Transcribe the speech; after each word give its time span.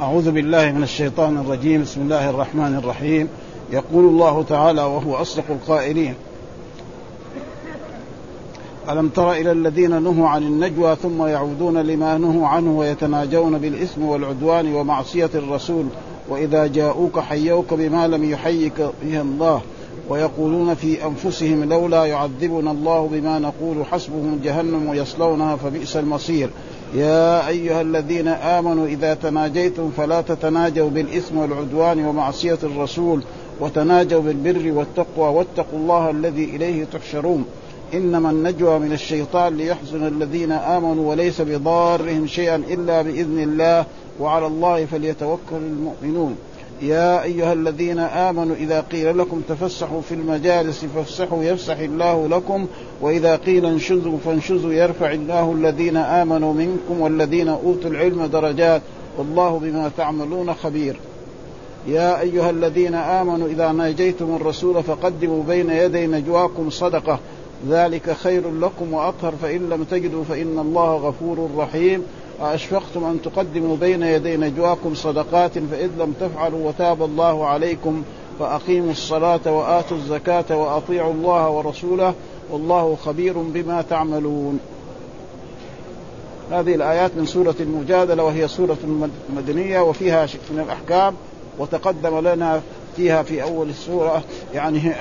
أعوذ 0.00 0.30
بالله 0.30 0.72
من 0.72 0.82
الشيطان 0.82 1.38
الرجيم. 1.38 1.82
بسم 1.82 2.00
الله 2.00 2.30
الرحمن 2.30 2.74
الرحيم. 2.74 3.28
يقول 3.72 4.04
الله 4.04 4.42
تعالى 4.48 4.82
وهو 4.82 5.14
أصدق 5.14 5.44
القائلين 5.50 6.14
ألم 8.90 9.08
تر 9.08 9.32
إلى 9.32 9.52
الذين 9.52 10.02
نهوا 10.02 10.28
عن 10.28 10.42
النجوى 10.42 10.96
ثم 10.96 11.26
يعودون 11.26 11.78
لما 11.78 12.18
نهوا 12.18 12.46
عنه 12.46 12.78
ويتناجون 12.78 13.58
بالإثم 13.58 14.02
والعدوان 14.02 14.74
ومعصية 14.74 15.30
الرسول 15.34 15.84
وإذا 16.28 16.66
جاءوك 16.66 17.18
حيوك 17.18 17.74
بما 17.74 18.08
لم 18.08 18.30
يحيك 18.30 18.80
به 19.02 19.20
الله 19.20 19.60
ويقولون 20.08 20.74
في 20.74 21.04
أنفسهم 21.04 21.64
لولا 21.64 22.04
يعذبنا 22.04 22.70
الله 22.70 23.08
بما 23.12 23.38
نقول 23.38 23.86
حسبهم 23.86 24.40
جهنم 24.44 24.94
يصلونها 24.94 25.56
فبئس 25.56 25.96
المصير. 25.96 26.50
يا 26.94 27.48
أيها 27.48 27.80
الذين 27.80 28.28
آمنوا 28.28 28.86
إذا 28.86 29.14
تناجيتم 29.14 29.90
فلا 29.96 30.20
تتناجوا 30.20 30.90
بالإثم 30.90 31.38
والعدوان 31.38 32.04
ومعصية 32.04 32.58
الرسول 32.62 33.22
وتناجوا 33.60 34.20
بالبر 34.20 34.72
والتقوى 34.72 35.28
واتقوا 35.28 35.78
الله 35.78 36.10
الذي 36.10 36.44
إليه 36.44 36.84
تحشرون. 36.84 37.44
إنما 37.94 38.30
النجوى 38.30 38.78
من 38.78 38.92
الشيطان 38.92 39.56
ليحزن 39.56 40.06
الذين 40.06 40.52
آمنوا 40.52 41.10
وليس 41.10 41.40
بضارهم 41.40 42.26
شيئا 42.26 42.56
إلا 42.56 43.02
بإذن 43.02 43.42
الله 43.42 43.84
وعلى 44.20 44.46
الله 44.46 44.84
فليتوكل 44.84 45.56
المؤمنون. 45.56 46.36
يا 46.82 47.22
أيها 47.22 47.52
الذين 47.52 47.98
آمنوا 47.98 48.56
إذا 48.56 48.80
قيل 48.80 49.18
لكم 49.18 49.42
تفسحوا 49.48 50.00
في 50.00 50.14
المجالس 50.14 50.84
فافسحوا 50.84 51.44
يفسح 51.44 51.78
الله 51.78 52.28
لكم 52.28 52.66
وإذا 53.00 53.36
قيل 53.36 53.66
انشزوا 53.66 54.18
فانشزوا 54.24 54.72
يرفع 54.72 55.12
الله 55.12 55.52
الذين 55.52 55.96
آمنوا 55.96 56.54
منكم 56.54 57.00
والذين 57.00 57.48
أوتوا 57.48 57.90
العلم 57.90 58.26
درجات 58.26 58.82
والله 59.18 59.58
بما 59.58 59.90
تعملون 59.96 60.54
خبير. 60.54 60.96
يا 61.88 62.20
أيها 62.20 62.50
الذين 62.50 62.94
آمنوا 62.94 63.48
إذا 63.48 63.72
ناجيتم 63.72 64.36
الرسول 64.36 64.82
فقدموا 64.82 65.42
بين 65.42 65.70
يدي 65.70 66.06
نجواكم 66.06 66.70
صدقة 66.70 67.18
ذلك 67.68 68.12
خير 68.12 68.50
لكم 68.50 68.92
وأطهر 68.92 69.34
فإن 69.42 69.68
لم 69.68 69.84
تجدوا 69.84 70.24
فإن 70.24 70.58
الله 70.58 70.96
غفور 70.96 71.50
رحيم. 71.56 72.02
أأشفقتم 72.40 73.04
أن 73.04 73.22
تقدموا 73.22 73.76
بين 73.76 74.02
يدي 74.02 74.36
نجواكم 74.36 74.94
صدقات 74.94 75.58
فإذ 75.58 75.90
لم 75.98 76.14
تفعلوا 76.20 76.68
وتاب 76.68 77.02
الله 77.02 77.46
عليكم 77.46 78.02
فأقيموا 78.38 78.90
الصلاة 78.90 79.52
وآتوا 79.52 79.96
الزكاة 79.96 80.56
وأطيعوا 80.56 81.12
الله 81.12 81.50
ورسوله 81.50 82.14
والله 82.50 82.96
خبير 83.04 83.38
بما 83.38 83.82
تعملون. 83.82 84.60
هذه 86.50 86.74
الآيات 86.74 87.10
من 87.16 87.26
سورة 87.26 87.54
المجادلة 87.60 88.24
وهي 88.24 88.48
سورة 88.48 88.76
مدنية 89.36 89.80
وفيها 89.80 90.26
شيء 90.26 90.40
من 90.50 90.60
الأحكام 90.60 91.14
وتقدم 91.58 92.18
لنا 92.18 92.60
فيها 92.96 93.22
في 93.22 93.42
أول 93.42 93.68
السورة 93.68 94.22
يعني 94.54 94.92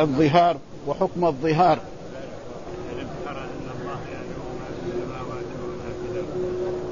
الظهار 0.00 0.56
وحكم 0.86 1.24
الظهار. 1.24 1.78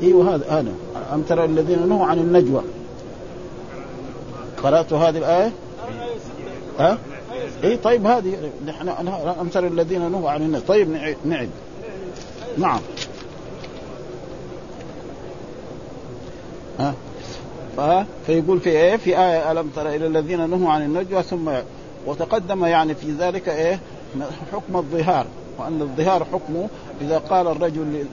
أيوه 0.03 0.35
هذا 0.35 0.51
هذا 0.51 0.73
أم 1.13 1.23
ترى 1.23 1.45
الذين 1.45 1.89
نهوا 1.89 2.07
عن 2.07 2.19
النجوى؟ 2.19 2.63
قرأت 4.63 4.93
هذه 4.93 5.19
الآية؟ 5.19 5.53
ها؟ 6.79 6.99
اي 7.65 7.77
طيب 7.77 8.07
هذه. 8.07 8.51
نحن 8.67 8.89
أم 9.41 9.49
ترى 9.49 9.67
الذين 9.67 10.13
نهوا 10.13 10.31
عن 10.31 10.43
النجوى؟ 10.43 10.67
طيب 10.67 11.17
نعد. 11.25 11.51
نعم. 12.59 12.81
ها؟ 16.79 16.95
ف... 17.77 17.81
فيقول 18.27 18.61
في 18.61 18.71
إيه؟ 18.71 18.97
في 18.97 19.19
آية 19.19 19.53
ألم 19.53 19.71
ترى 19.77 19.97
إلى 19.97 20.07
الذين 20.07 20.51
نهوا 20.51 20.73
عن 20.73 20.83
النجوى 20.83 21.23
ثم 21.23 21.51
وتقدم 22.07 22.65
يعني 22.65 22.95
في 22.95 23.13
ذلك 23.13 23.49
إيه؟ 23.49 23.81
حكم 24.53 24.77
الظهار. 24.77 25.27
وأن 25.59 25.83
الظهار 25.83 26.25
حكمه. 26.33 26.69
إذا 27.01 27.19
قال 27.19 27.47
الرجل 27.47 28.07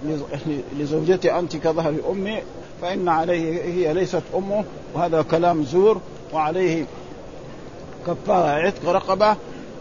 لزوجته 0.80 1.40
أنت 1.40 1.56
كظهر 1.56 1.96
أمي 2.12 2.42
فإن 2.82 3.10
عليه 3.10 3.64
هي 3.64 3.94
ليست 3.94 4.22
أمه 4.36 4.64
وهذا 4.94 5.22
كلام 5.22 5.64
زور 5.64 6.02
وعليه 6.34 6.86
كفارة 8.08 8.50
عتق 8.50 8.90
رقبة 8.90 9.36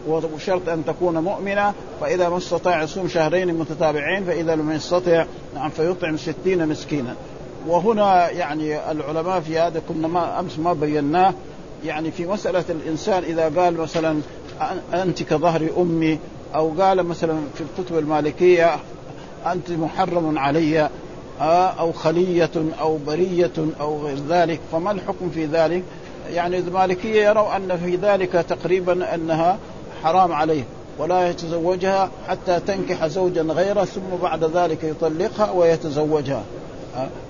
وشرط 0.07 0.69
أن 0.69 0.85
تكون 0.85 1.17
مؤمنة. 1.17 1.73
فإذا 2.01 2.29
ما 2.29 2.37
استطاع 2.37 2.83
يصوم 2.83 3.07
شهرين 3.07 3.53
متتابعين 3.53 4.23
فإذا 4.25 4.55
لم 4.55 4.71
يستطع 4.71 5.25
نعم 5.55 5.69
فيطعم 5.69 6.17
ستين 6.17 6.67
مسكينا. 6.67 7.15
وهنا 7.67 8.29
يعني 8.29 8.91
العلماء 8.91 9.39
في 9.39 9.59
هذا 9.59 9.81
كنا 9.89 10.07
ما 10.07 10.39
أمس 10.39 10.59
ما 10.59 10.73
بيناه. 10.73 11.33
يعني 11.85 12.11
في 12.11 12.25
مسألة 12.25 12.63
الإنسان 12.69 13.23
إذا 13.23 13.61
قال 13.61 13.77
مثلا 13.77 14.19
أنت 14.93 15.23
كظهر 15.23 15.69
أمي 15.77 16.19
أو 16.55 16.71
قال 16.81 17.03
مثلا 17.03 17.39
في 17.55 17.61
الكتب 17.61 17.97
المالكية 17.97 18.75
أنت 19.45 19.71
محرم 19.71 20.37
علي 20.37 20.89
أو 21.79 21.91
خلية 21.91 22.51
أو 22.79 22.97
برية 23.07 23.51
أو 23.81 24.05
غير 24.05 24.17
ذلك 24.29 24.59
فما 24.71 24.91
الحكم 24.91 25.29
في 25.29 25.45
ذلك؟ 25.45 25.83
يعني 26.33 26.57
المالكية 26.57 27.29
يروا 27.29 27.55
أن 27.55 27.77
في 27.77 27.95
ذلك 27.95 28.31
تقريبا 28.31 29.15
أنها 29.15 29.57
حرام 30.03 30.31
عليه 30.31 30.63
ولا 30.99 31.29
يتزوجها 31.29 32.09
حتى 32.27 32.59
تنكح 32.59 33.07
زوجا 33.07 33.41
غيره 33.41 33.83
ثم 33.83 34.15
بعد 34.23 34.43
ذلك 34.43 34.83
يطلقها 34.83 35.51
ويتزوجها. 35.51 36.43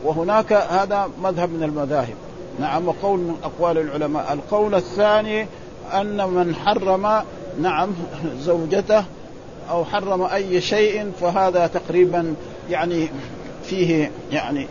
وهناك 0.03 0.53
هذا 0.53 1.09
مذهب 1.23 1.49
من 1.49 1.63
المذاهب. 1.63 2.15
نعم 2.59 2.87
وقول 2.87 3.19
من 3.19 3.35
أقوال 3.43 3.77
العلماء. 3.77 4.33
القول 4.33 4.75
الثاني 4.75 5.47
أن 5.93 6.17
من 6.29 6.55
حرم 6.55 7.21
نعم 7.61 7.89
زوجته 8.39 9.03
أو 9.69 9.85
حرم 9.85 10.21
أي 10.21 10.61
شيء 10.61 11.11
فهذا 11.21 11.67
تقريبا 11.67 12.35
يعني 12.69 13.09
فيه 13.63 14.11
يعني 14.31 14.67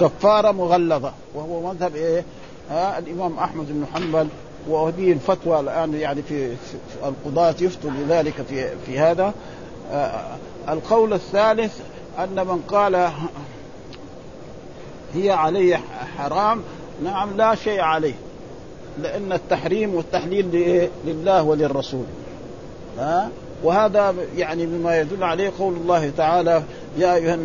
كفارة 0.00 0.50
مغلظة. 0.52 1.12
وهو 1.34 1.72
مذهب 1.72 1.96
إيه؟ 1.96 2.24
آه 2.70 2.98
الإمام 2.98 3.38
أحمد 3.38 3.66
بن 3.68 3.86
حنبل. 3.94 4.28
وهذه 4.68 5.12
الفتوى 5.12 5.60
الآن 5.60 5.94
يعني 5.94 6.22
في, 6.22 6.56
القضاة 7.04 7.54
يفتوا 7.60 7.90
بذلك 7.90 8.34
في 8.48 8.68
في 8.86 8.98
هذا. 8.98 9.34
آه 9.92 10.36
القول 10.68 11.12
الثالث 11.12 11.80
أن 12.18 12.46
من 12.46 12.62
قال 12.68 13.10
هي 15.14 15.30
علي 15.30 15.78
حرام 16.18 16.62
نعم 17.04 17.36
لا 17.36 17.54
شيء 17.54 17.80
عليه. 17.80 18.14
لأن 18.98 19.32
التحريم 19.32 19.94
والتحليل 19.94 20.46
لله 21.06 21.42
وللرسول. 21.42 22.04
ها؟ 22.98 23.28
وهذا 23.64 24.14
يعني 24.36 24.66
مما 24.66 25.00
يدل 25.00 25.24
عليه 25.24 25.52
قول 25.58 25.74
الله 25.74 26.10
تعالى 26.16 26.62
يا 26.98 27.14
أيها 27.14 27.36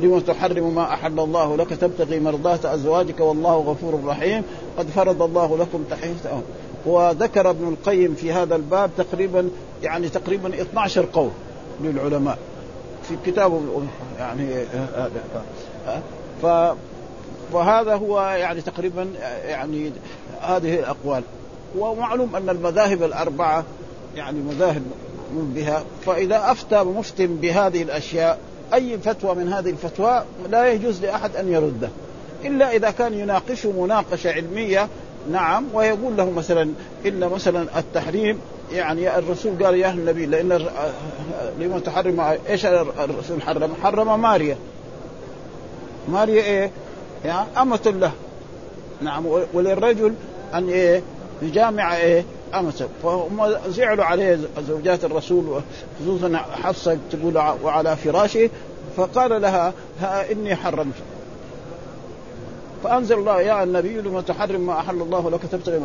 لم 0.00 0.22
تحرم 0.26 0.74
ما 0.74 0.82
أحل 0.82 1.20
الله 1.20 1.56
لك 1.56 1.70
تبتغي 1.70 2.20
مرضات 2.20 2.64
أزواجك 2.64 3.20
والله 3.20 3.56
غفور 3.56 4.00
رحيم 4.06 4.42
قد 4.78 4.86
فرض 4.86 5.22
الله 5.22 5.58
لكم 5.58 5.84
تحيه 5.90 6.14
وذكر 6.86 7.50
ابن 7.50 7.68
القيم 7.68 8.14
في 8.14 8.32
هذا 8.32 8.56
الباب 8.56 8.90
تقريبا 8.98 9.48
يعني 9.82 10.08
تقريبا 10.08 10.62
12 10.62 11.06
قول 11.12 11.30
للعلماء. 11.80 12.38
في 13.08 13.30
كتابه 13.30 13.60
يعني 14.18 14.48
ف 16.42 16.46
فهذا 17.52 17.94
هو 17.94 18.20
يعني 18.20 18.60
تقريبا 18.60 19.08
يعني 19.44 19.92
هذه 20.46 20.78
الأقوال 20.78 21.22
ومعلوم 21.78 22.36
أن 22.36 22.48
المذاهب 22.48 23.02
الأربعة 23.02 23.64
يعني 24.16 24.40
مذاهب 24.40 24.82
بها 25.32 25.84
فإذا 26.06 26.50
أفتى 26.50 26.84
مفت 26.84 27.22
بهذه 27.22 27.82
الأشياء 27.82 28.38
أي 28.74 28.98
فتوى 28.98 29.34
من 29.34 29.52
هذه 29.52 29.70
الفتوى 29.70 30.24
لا 30.50 30.72
يجوز 30.72 31.02
لأحد 31.02 31.36
أن 31.36 31.52
يرده 31.52 31.88
إلا 32.44 32.76
إذا 32.76 32.90
كان 32.90 33.14
يناقشه 33.14 33.72
مناقشة 33.72 34.32
علمية 34.32 34.88
نعم 35.30 35.64
ويقول 35.74 36.16
له 36.16 36.30
مثلا 36.30 36.70
إن 37.06 37.28
مثلا 37.28 37.78
التحريم 37.78 38.40
يعني 38.72 39.18
الرسول 39.18 39.64
قال 39.64 39.74
يا 39.74 39.86
أهل 39.86 39.98
النبي 39.98 40.26
لأن 40.26 40.66
لما 41.60 41.78
تحرم 41.78 42.20
إيش 42.48 42.66
الرسول 42.66 43.42
حرم؟ 43.42 43.74
حرم 43.82 44.22
ماريا 44.22 44.56
ماريا 46.08 46.42
إيه؟ 46.42 46.70
يعني 47.24 47.46
أمة 47.62 47.94
له 48.00 48.12
نعم 49.00 49.26
وللرجل 49.54 50.14
أن 50.54 50.68
إيه؟ 50.68 51.02
يجامع 51.42 51.96
إيه؟ 51.96 52.24
أمته 52.54 52.86
فهم 53.02 53.56
زعلوا 53.68 54.04
عليه 54.04 54.38
زوجات 54.68 55.04
الرسول 55.04 55.60
خصوصا 56.00 56.36
حفصة 56.62 56.98
تقول 57.10 57.38
وعلى 57.62 57.96
فراشه 57.96 58.50
فقال 58.96 59.42
لها 59.42 59.72
ها 60.00 60.32
إني 60.32 60.56
حرمت. 60.56 60.94
فأنزل 62.84 63.18
الله 63.18 63.40
يا 63.40 63.62
النبي 63.62 64.00
لما 64.00 64.20
تحرم 64.20 64.60
ما 64.60 64.80
أحل 64.80 65.02
الله 65.02 65.30
لك 65.30 65.40
تبتغي 65.52 65.80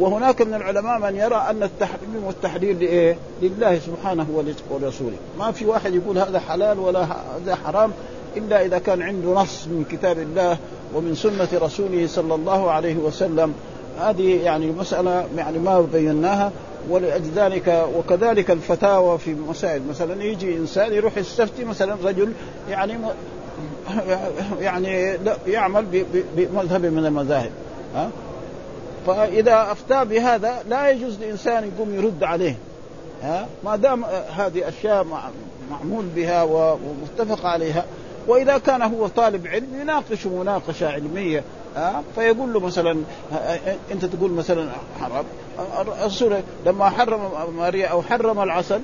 وهناك 0.00 0.42
من 0.42 0.54
العلماء 0.54 0.98
من 0.98 1.16
يرى 1.16 1.46
أن 1.50 1.62
التحريم 1.62 2.24
والتحليل 2.26 2.80
لإيه؟ 2.80 3.16
لله 3.42 3.78
سبحانه 3.78 4.26
ولرسوله. 4.70 5.16
ما 5.38 5.52
في 5.52 5.66
واحد 5.66 5.94
يقول 5.94 6.18
هذا 6.18 6.38
حلال 6.38 6.78
ولا 6.78 7.02
هذا 7.02 7.54
حرام 7.54 7.90
إلا 8.36 8.64
إذا 8.64 8.78
كان 8.78 9.02
عنده 9.02 9.28
نص 9.28 9.66
من 9.66 9.84
كتاب 9.90 10.18
الله 10.18 10.56
ومن 10.94 11.14
سنة 11.14 11.48
رسوله 11.54 12.06
صلى 12.06 12.34
الله 12.34 12.70
عليه 12.70 12.96
وسلم. 12.96 13.54
هذه 14.00 14.42
يعني 14.42 14.66
مسألة 14.66 15.26
يعني 15.36 15.58
ما 15.58 15.80
بيناها 15.80 16.52
ولأجل 16.90 17.30
ذلك 17.36 17.86
وكذلك 17.96 18.50
الفتاوى 18.50 19.18
في 19.18 19.34
مسائل. 19.34 19.82
مثلا 19.90 20.22
يجي 20.22 20.56
إنسان 20.56 20.92
يروح 20.92 21.16
يستفتي 21.16 21.64
مثلا 21.64 21.96
رجل 22.04 22.32
يعني 22.70 22.98
يعني 24.60 25.18
يعمل 25.46 26.04
بمذهب 26.36 26.84
من 26.84 27.06
المذاهب 27.06 27.50
ها؟ 27.94 28.10
فإذا 29.06 29.72
أفتى 29.72 30.04
بهذا 30.04 30.62
لا 30.68 30.90
يجوز 30.90 31.18
لإنسان 31.20 31.70
يقوم 31.74 31.94
يرد 31.94 32.24
عليه 32.24 32.56
ها؟ 33.22 33.46
ما 33.64 33.76
دام 33.76 34.04
هذه 34.36 34.68
أشياء 34.68 35.06
معمول 35.70 36.04
بها 36.16 36.42
ومتفق 36.42 37.46
عليها. 37.46 37.84
وإذا 38.28 38.58
كان 38.58 38.82
هو 38.82 39.06
طالب 39.06 39.46
علم 39.46 39.80
يناقشه 39.80 40.30
مناقشة 40.30 40.88
علمية 40.88 41.42
ها 41.76 42.02
فيقول 42.14 42.52
له 42.52 42.60
مثلا 42.60 43.02
أنت 43.92 44.04
تقول 44.04 44.30
مثلا 44.30 44.68
حرام 45.00 45.24
الرسول 45.80 46.36
لما 46.66 46.90
حرم 46.90 47.20
ماريا 47.56 47.86
أو 47.86 48.02
حرم 48.02 48.42
العسل 48.42 48.80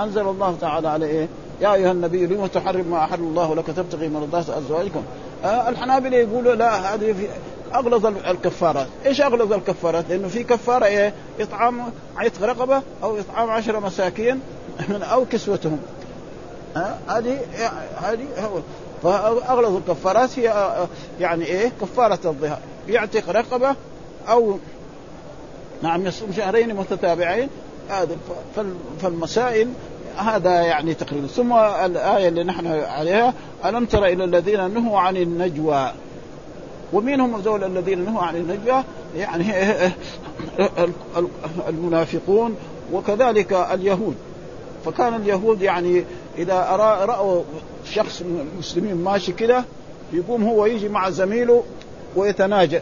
أنزل 0.00 0.28
الله 0.28 0.56
تعالى 0.60 0.88
على 0.88 1.06
إيه؟ 1.06 1.28
يا 1.60 1.74
أيها 1.74 1.92
النبي 1.92 2.26
لم 2.26 2.46
تحرم 2.46 2.86
ما 2.90 3.04
أحل 3.04 3.20
الله 3.20 3.54
لك 3.54 3.66
تبتغي 3.66 4.08
مرضات 4.08 4.50
أزواجكم 4.50 5.02
آه 5.44 5.68
الحنابلة 5.68 6.16
يقولوا 6.16 6.54
لا 6.54 6.94
هذه 6.94 7.12
في 7.12 7.28
أغلظ 7.74 8.06
الكفارات، 8.06 8.86
إيش 9.06 9.20
أغلظ 9.20 9.52
الكفارات؟ 9.52 10.04
لأنه 10.08 10.28
في 10.28 10.42
كفارة 10.42 10.84
إيه؟ 10.84 11.12
إطعام 11.40 11.82
عتق 12.16 12.42
رقبة 12.42 12.82
أو 13.02 13.18
إطعام 13.18 13.50
عشر 13.50 13.80
مساكين 13.80 14.40
أو 15.12 15.24
كسوتهم. 15.24 15.78
هذه 17.08 17.38
هذه 18.02 18.26
فأغلظ 19.02 19.76
الكفارات 19.76 20.38
هي 20.38 20.74
يعني 21.20 21.44
إيه؟ 21.44 21.72
كفارة 21.80 22.18
الظهار، 22.24 22.58
يعتق 22.88 23.30
رقبة 23.30 23.76
أو 24.28 24.58
نعم 25.82 26.06
يصوم 26.06 26.32
شهرين 26.32 26.74
متتابعين. 26.74 27.48
هذا 27.88 28.16
فالمسائل 29.00 29.68
هذا 30.16 30.60
يعني 30.60 30.94
تقريبا. 30.94 31.26
ثم 31.26 31.52
الآية 31.52 32.28
اللي 32.28 32.44
نحن 32.44 32.66
عليها 32.66 33.34
ألم 33.64 33.84
تر 33.84 34.04
إلى 34.04 34.24
الذين 34.24 34.74
نهوا 34.74 34.98
عن 34.98 35.16
النجوى؟ 35.16 35.92
ومين 36.92 37.20
هم 37.20 37.40
ذول 37.40 37.64
الذين 37.64 38.04
نهوا 38.04 38.22
عن 38.22 38.36
النجوى 38.36 38.84
يعني 39.16 39.44
المنافقون 41.68 42.56
وكذلك 42.92 43.52
اليهود. 43.52 44.16
فكان 44.84 45.14
اليهود 45.14 45.62
يعني 45.62 46.04
إذا 46.38 46.60
رأوا 47.08 47.42
شخص 47.84 48.22
من 48.22 48.48
المسلمين 48.52 48.94
ماشي 48.94 49.32
كده 49.32 49.64
يقوم 50.12 50.44
هو 50.44 50.66
يجي 50.66 50.88
مع 50.88 51.10
زميله 51.10 51.64
ويتناجى. 52.16 52.80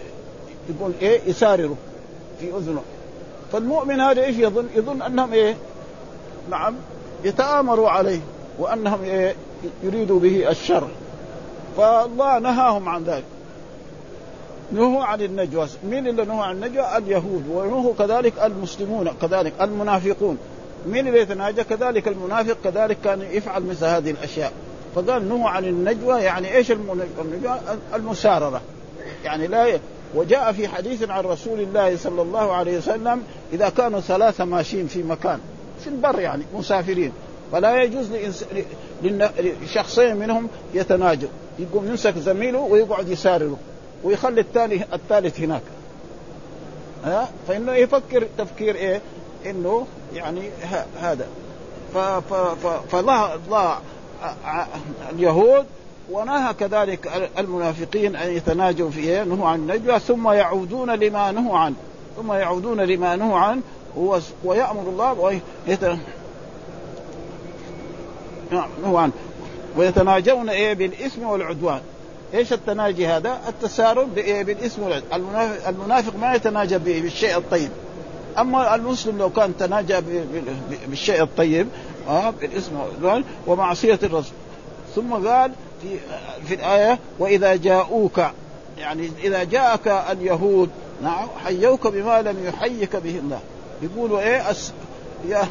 يقول 0.68 0.92
إيه؟ 1.02 1.20
يسارره 1.26 1.76
في 2.40 2.56
أذنه. 2.56 2.82
فالمؤمن 3.52 4.00
هذا 4.00 4.24
إيش 4.24 4.36
يظن؟ 4.36 4.66
يظن 4.74 5.02
أنهم 5.02 5.32
إيه؟ 5.32 5.56
نعم 6.50 6.74
يتآمروا 7.24 7.90
عليه 7.90 8.20
وأنهم 8.58 9.02
إيه؟ 9.04 9.34
يريدوا 9.82 10.20
به 10.20 10.50
الشر. 10.50 10.88
فالله 11.76 12.38
نهاهم 12.38 12.88
عن 12.88 13.04
ذلك. 13.04 13.24
نهوا 14.72 15.04
عن 15.04 15.22
النجوى. 15.22 15.66
مين 15.84 16.06
اللي 16.06 16.24
نهوا 16.24 16.44
عن 16.44 16.54
النجوى؟ 16.54 16.96
اليهود. 16.96 17.44
ونهوا 17.50 17.94
كذلك 17.98 18.32
المسلمون 18.44 19.10
كذلك 19.22 19.52
المنافقون. 19.60 20.38
مين 20.86 21.08
اللي 21.08 21.20
يتناجى؟ 21.20 21.64
كذلك 21.64 22.08
المنافق 22.08 22.56
كذلك 22.64 22.98
كان 23.04 23.22
يفعل 23.22 23.62
مثل 23.62 23.84
هذه 23.84 24.10
الأشياء. 24.10 24.52
فقال 24.94 25.28
نهوا 25.28 25.48
عن 25.48 25.64
النجوى 25.64 26.20
يعني 26.20 26.56
إيش 26.56 26.70
النجوى؟ 26.70 27.60
المساررة. 27.94 28.60
يعني 29.24 29.46
لا 29.46 29.78
وجاء 30.14 30.52
في 30.52 30.68
حديث 30.68 31.10
عن 31.10 31.24
رسول 31.24 31.60
الله 31.60 31.96
صلى 31.96 32.22
الله 32.22 32.52
عليه 32.52 32.78
وسلم 32.78 33.22
إذا 33.52 33.68
كانوا 33.68 34.00
ثلاثة 34.00 34.44
ماشيين 34.44 34.86
في 34.86 35.02
مكان 35.02 35.38
في 35.80 35.86
البر 35.86 36.20
يعني 36.20 36.44
مسافرين. 36.54 37.12
فلا 37.52 37.82
يجوز 37.82 38.08
لشخصين 39.62 40.16
منهم 40.16 40.48
يتناجوا. 40.74 41.28
يقوم 41.58 41.88
يمسك 41.88 42.18
زميله 42.18 42.58
ويقعد 42.58 43.08
يسارره 43.08 43.58
ويخلي 44.04 44.40
الثاني 44.40 44.84
الثالث 44.92 45.40
هناك. 45.40 45.62
ها؟ 47.04 47.28
فإنه 47.48 47.72
يفكر 47.72 48.26
تفكير 48.38 48.74
إيه؟ 48.74 49.00
إنه 49.46 49.86
يعني 50.14 50.50
هذا. 51.00 51.26
فالله 52.90 53.34
الله 53.34 53.78
اليهود 55.12 55.66
ونهى 56.10 56.54
كذلك 56.54 57.30
المنافقين 57.38 58.16
أن 58.16 58.36
يتناجوا 58.36 58.90
في 58.90 59.24
نهوا 59.24 59.48
عن 59.48 59.58
النجوى 59.58 59.98
ثم 59.98 60.28
يعودون 60.28 60.90
لما 60.90 61.32
نهوا 61.32 61.58
عنه. 61.58 61.76
ثم 62.16 62.32
يعودون 62.32 62.80
لما 62.80 63.16
نهوا 63.16 63.38
عنه 63.38 63.62
ويأمر 64.44 64.82
الله 64.82 65.40
نعم 68.50 68.68
نهوا 68.82 69.00
عنه. 69.00 69.12
ويتناجون 69.76 70.48
إيه؟ 70.48 70.74
بالإثم 70.74 71.22
والعدوان. 71.22 71.80
إيش 72.34 72.52
التناجي 72.52 73.06
هذا؟ 73.06 73.40
التسارع 73.48 74.02
بالإثم 74.14 74.82
والعدوان. 74.82 75.20
المنافق, 75.20 75.68
المنافق 75.68 76.16
ما 76.16 76.34
يتناجى 76.34 76.78
بالشيء 76.78 77.36
الطيب. 77.36 77.70
أما 78.38 78.74
المسلم 78.74 79.18
لو 79.18 79.30
كان 79.30 79.56
تناجى 79.56 79.96
بالشيء 80.88 81.22
الطيب 81.22 81.68
آه 82.10 82.30
بالاثم 82.30 82.76
والعدوان 82.76 83.24
ومعصية 83.46 83.98
الرسول. 84.02 84.34
ثم 84.94 85.12
قال 85.12 85.52
في 85.82 85.88
في 86.46 86.54
الآية 86.54 86.98
وإذا 87.18 87.56
جاءوك 87.56 88.20
يعني 88.78 89.10
إذا 89.24 89.44
جاءك 89.44 89.88
اليهود 89.88 90.70
نعم 91.02 91.28
حيوك 91.44 91.86
بما 91.86 92.22
لم 92.22 92.46
يحيك 92.46 92.96
به 92.96 93.18
الله. 93.18 93.40
يقولوا 93.82 94.20
إيه؟ 94.20 94.50
أس 94.50 94.72
يا 95.28 95.48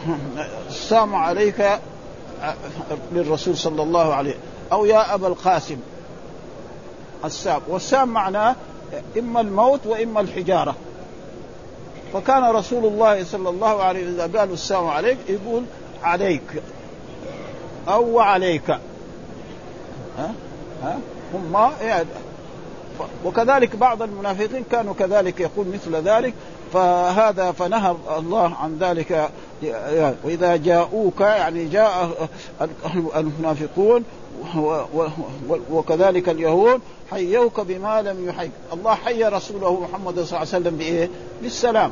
السلام 0.70 1.16
عليك 1.16 1.80
للرسول 3.12 3.58
صلى 3.58 3.84
الله 3.84 4.14
عليه 4.14 4.36
أو 4.72 4.86
يا 4.86 5.14
أبا 5.14 5.28
القاسم. 5.28 5.78
السام. 7.26 7.62
والسام 7.68 8.08
معناه 8.08 8.56
إما 9.20 9.42
الموت 9.42 9.80
وإما 9.86 10.22
الحجارة. 10.22 10.76
فكان 12.14 12.44
رسول 12.44 12.86
الله 12.86 13.24
صلى 13.24 13.50
الله 13.50 13.84
عليه 13.84 14.04
وسلم 14.04 14.22
إذا 14.22 14.40
قالوا 14.40 14.54
السلام 14.54 14.88
عليك 14.88 15.18
يقول 15.30 15.64
عليك. 16.04 16.64
أو 17.88 18.10
وعليك 18.10 18.70
ها؟ 20.18 20.34
ها؟ 20.84 21.00
هم 21.34 21.72
يعني. 21.82 22.08
وكذلك 23.26 23.76
بعض 23.76 24.02
المنافقين 24.02 24.64
كانوا 24.72 24.94
كذلك 24.94 25.40
يقول 25.40 25.68
مثل 25.68 25.96
ذلك 25.96 26.34
فهذا 26.74 27.52
فنهى 27.52 27.96
الله 28.18 28.56
عن 28.56 28.78
ذلك. 28.80 29.30
وإذا 30.24 30.56
جاءوك 30.56 31.22
يعني 31.22 31.66
جاء 31.66 32.30
المنافقون 33.16 34.04
وكذلك 35.72 36.30
اليهود 36.30 36.82
حيوك 37.12 37.60
بما 37.60 38.02
لم 38.02 38.30
يحيك. 38.30 38.52
الله 38.74 38.96
حي 38.96 39.24
رسوله 39.24 39.80
محمد 39.80 40.14
صلى 40.14 40.24
الله 40.24 40.38
عليه 40.38 40.48
وسلم 40.50 40.76
بإيه؟ 40.78 41.10
بالسلام. 41.42 41.92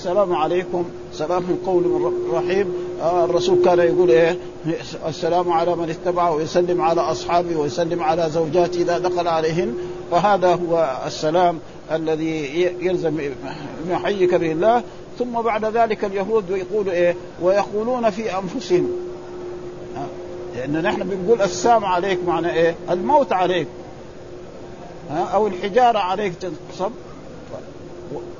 السلام 0.00 0.34
عليكم. 0.34 0.84
سلام 1.12 1.58
قول 1.66 1.82
من 1.82 2.12
رحيم. 2.32 2.74
آه 3.02 3.24
الرسول 3.24 3.64
كان 3.64 3.78
يقول 3.78 4.10
إيه؟ 4.10 4.38
السلام 5.06 5.52
على 5.52 5.76
من 5.76 5.90
اتبعه 5.90 6.34
ويسلم 6.34 6.82
على 6.82 7.00
أصحابه 7.00 7.56
ويسلم 7.56 8.02
على 8.02 8.30
زوجاته 8.30 8.80
إذا 8.80 8.98
دخل 8.98 9.28
عليهن. 9.28 9.74
فهذا 10.10 10.54
هو 10.54 11.00
السلام 11.06 11.58
الذي 11.92 12.62
يلزم 12.80 13.20
يحييك 13.88 14.34
به 14.34 14.52
الله. 14.52 14.82
ثم 15.18 15.32
بعد 15.32 15.64
ذلك 15.64 16.04
اليهود 16.04 16.50
يقولوا 16.50 16.92
إيه؟ 16.92 17.16
ويقولون 17.42 18.10
في 18.10 18.38
أنفسهم. 18.38 18.90
آه 19.96 20.06
لأن 20.56 20.82
نحن 20.82 21.04
بنقول 21.04 21.42
السلام 21.42 21.84
عليك 21.84 22.18
معنى 22.26 22.52
إيه؟ 22.52 22.74
الموت 22.90 23.32
عليك. 23.32 23.68
ها 25.10 25.24
أو 25.24 25.46
الحجارة 25.46 25.98
عليك 25.98 26.32
تنصب 26.34 26.92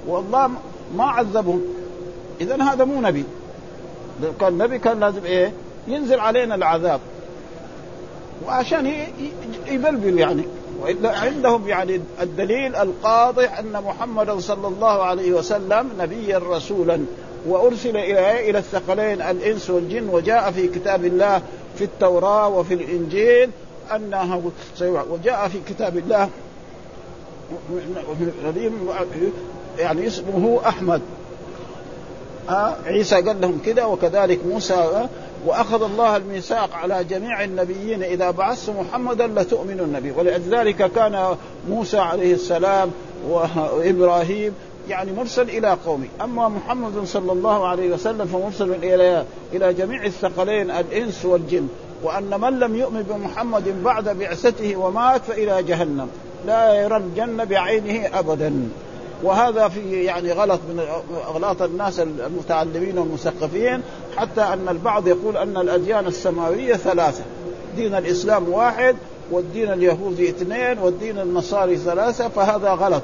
والله 0.06 0.50
ما 0.96 1.04
عذبهم. 1.04 1.64
اذا 2.40 2.62
هذا 2.62 2.84
مو 2.84 3.00
نبي. 3.00 3.24
لو 4.22 4.32
كان 4.40 4.58
نبي 4.58 4.78
كان 4.78 5.00
لازم 5.00 5.24
إيه؟ 5.24 5.52
ينزل 5.88 6.20
علينا 6.20 6.54
العذاب. 6.54 7.00
وعشان 8.46 8.92
يبلبل 9.66 10.18
يعني. 10.18 10.42
وإلا 10.80 11.18
عندهم 11.18 11.68
يعني 11.68 12.00
الدليل 12.22 12.76
القاطع 12.76 13.58
أن 13.58 13.72
محمدا 13.72 14.40
صلى 14.40 14.68
الله 14.68 15.02
عليه 15.02 15.32
وسلم 15.32 15.90
نبيا 15.98 16.38
رسولا. 16.38 17.04
وأرسل 17.46 17.96
إلى 17.96 18.50
إلى 18.50 18.58
الثقلين 18.58 19.22
الإنس 19.22 19.70
والجن. 19.70 20.08
وجاء 20.08 20.50
في 20.50 20.68
كتاب 20.68 21.04
الله 21.04 21.42
في 21.76 21.84
التوراة 21.84 22.48
وفي 22.48 22.74
الإنجيل 22.74 23.50
أنه 23.96 24.50
وجاء 25.10 25.48
في 25.48 25.58
كتاب 25.68 25.96
الله 25.98 26.28
يعني 29.80 30.06
اسمه 30.06 30.60
أحمد. 30.66 31.00
آه 32.50 32.76
عيسى 32.86 33.16
قال 33.16 33.40
لهم 33.40 33.58
كذا 33.66 33.84
وكذلك 33.84 34.46
موسى 34.46 34.74
آه 34.74 35.08
وأخذ 35.46 35.82
الله 35.82 36.16
الميثاق 36.16 36.74
على 36.74 37.04
جميع 37.04 37.44
النبيين 37.44 38.02
إذا 38.02 38.30
بعثت 38.30 38.70
محمدا 38.70 39.26
لتؤمنن 39.26 40.00
به 40.00 40.18
ولذلك 40.18 40.92
كان 40.92 41.36
موسى 41.68 41.98
عليه 41.98 42.34
السلام 42.34 42.90
وإبراهيم 43.28 44.54
يعني 44.88 45.12
مرسل 45.12 45.42
إلى 45.42 45.76
قومه، 45.86 46.06
أما 46.20 46.48
محمد 46.48 47.04
صلى 47.04 47.32
الله 47.32 47.68
عليه 47.68 47.92
وسلم 47.92 48.26
فمرسل 48.26 48.74
إلى 48.82 49.24
إلى 49.52 49.74
جميع 49.74 50.04
الثقلين 50.04 50.70
الإنس 50.70 51.24
والجن، 51.24 51.68
وأن 52.02 52.40
من 52.40 52.58
لم 52.58 52.76
يؤمن 52.76 53.02
بمحمد 53.02 53.82
بعد 53.84 54.08
بعثته 54.08 54.76
ومات 54.76 55.20
فإلى 55.28 55.62
جهنم، 55.62 56.08
لا 56.46 56.74
يرى 56.74 56.96
الجنه 56.96 57.44
بعينه 57.44 58.18
ابدا. 58.18 58.68
وهذا 59.22 59.68
في 59.68 60.04
يعني 60.04 60.32
غلط 60.32 60.60
من 60.68 60.84
اغلاط 61.28 61.62
الناس 61.62 62.00
المتعلمين 62.00 62.98
والمثقفين 62.98 63.82
حتى 64.16 64.40
أن 64.40 64.68
البعض 64.68 65.08
يقول 65.08 65.36
أن 65.36 65.56
الأديان 65.56 66.06
السماوية 66.06 66.74
ثلاثة 66.74 67.24
دين 67.76 67.94
الإسلام 67.94 68.48
واحد 68.48 68.96
والدين 69.30 69.72
اليهودي 69.72 70.28
اثنين 70.28 70.78
والدين 70.78 71.18
النصاري 71.18 71.76
ثلاثة 71.76 72.28
فهذا 72.28 72.70
غلط. 72.70 73.02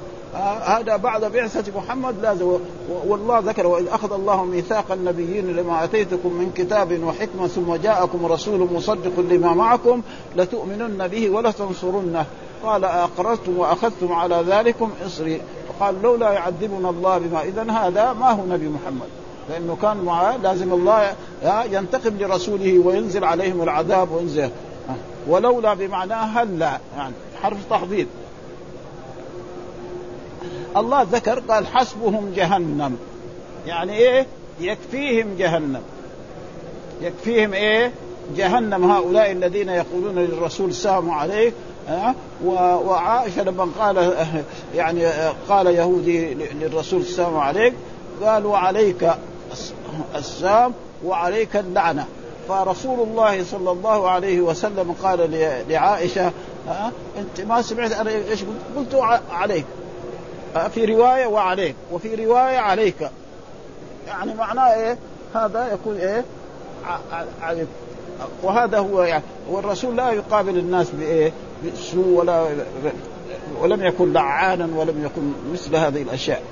هذا 0.63 0.97
بعد 0.97 1.25
بعثة 1.25 1.79
محمد 1.79 2.15
لازم 2.23 2.59
والله 3.07 3.39
ذكر 3.39 3.67
وإذ 3.67 3.87
أخذ 3.89 4.13
الله 4.13 4.45
ميثاق 4.45 4.93
النبيين 4.93 5.57
لما 5.57 5.85
أتيتكم 5.85 6.33
من 6.33 6.53
كتاب 6.57 7.03
وحكمة 7.03 7.49
ثم 7.49 7.75
جاءكم 7.75 8.27
رسول 8.27 8.69
مصدق 8.73 9.21
لما 9.31 9.55
معكم 9.55 10.03
لتؤمنن 10.37 11.09
به 11.09 11.31
ولتنصرنه. 11.31 12.27
قال 12.65 12.85
أقررتم 12.85 13.59
وأخذتم 13.59 14.13
على 14.13 14.45
ذلكم 14.49 14.91
إصري. 15.07 15.41
قال 15.81 16.03
لولا 16.03 16.33
يعذبنا 16.33 16.91
الله 16.91 17.19
بما 17.19 17.43
اذا 17.43 17.63
هذا 17.63 18.13
ما 18.13 18.31
هو 18.31 18.47
نبي 18.47 18.69
محمد. 18.69 19.09
لأنه 19.51 19.77
كان 19.83 19.97
معاه 19.97 20.37
لازم 20.37 20.73
الله 20.73 21.13
ينتقم 21.71 22.17
لرسوله 22.21 22.79
وينزل 22.79 23.25
عليهم 23.25 23.63
العذاب 23.63 24.13
وينزل. 24.13 24.51
ولولا 25.29 25.75
بمعناه 25.75 26.43
هلا 26.43 26.79
يعني 26.97 27.15
حرف 27.43 27.59
تحضير. 27.71 28.07
الله 30.77 31.03
ذكر 31.03 31.39
قال 31.39 31.67
حسبهم 31.67 32.33
جهنم. 32.37 32.97
يعني 33.67 33.93
إيه؟ 33.93 34.27
يكفيهم 34.61 35.37
جهنم. 35.39 35.83
يكفيهم 37.03 37.53
إيه؟ 37.53 37.93
جهنم. 38.37 38.91
هؤلاء 38.91 39.33
الذين 39.33 39.69
يقولون 39.69 40.15
للرسول 40.15 40.69
السلام 40.69 41.11
عليك 41.11 41.55
وعائشة 42.45 43.43
لما 43.43 43.69
قال 43.79 44.15
يعني 44.75 45.07
قال 45.49 45.67
يهودي 45.67 46.35
للرسول 46.35 47.01
السلام 47.01 47.37
عليك 47.37 47.75
قال 48.23 48.47
وعليك 48.47 49.11
السام 50.15 50.73
وعليك 51.05 51.57
اللعنة 51.57 52.07
فرسول 52.49 53.01
الله 53.01 53.45
صلى 53.45 53.71
الله 53.71 54.11
عليه 54.11 54.41
وسلم 54.41 54.95
قال 55.03 55.31
لعائشة 55.69 56.33
أنت 57.19 57.41
ما 57.49 57.63
سمعت 57.63 57.93
أنا 57.93 58.11
إيش 58.11 58.45
قلت؟ 58.77 58.95
قلت 58.95 59.21
عليك 59.31 59.65
في 60.75 60.85
رواية 60.85 61.27
وعليك 61.27 61.75
وفي 61.93 62.15
رواية 62.15 62.59
عليك 62.59 63.11
يعني 64.07 64.35
معناه 64.35 64.75
إيه؟ 64.75 64.99
هذا 65.35 65.73
يكون 65.73 65.97
إيه؟ 65.97 66.25
عليك 67.43 67.67
وهذا 68.43 68.79
هو 68.79 69.03
يعني 69.03 69.25
والرسول 69.51 69.97
لا 69.97 70.11
يقابل 70.11 70.59
الناس 70.59 70.87
بإيه؟ 70.91 71.33
بسوء 71.65 72.07
ولا 72.07 72.47
ولم 73.61 73.83
يكن 73.83 74.13
لعانا 74.13 74.69
ولم 74.77 75.05
يكن 75.05 75.53
مثل 75.53 75.77
هذه 75.77 76.03
الأشياء. 76.03 76.43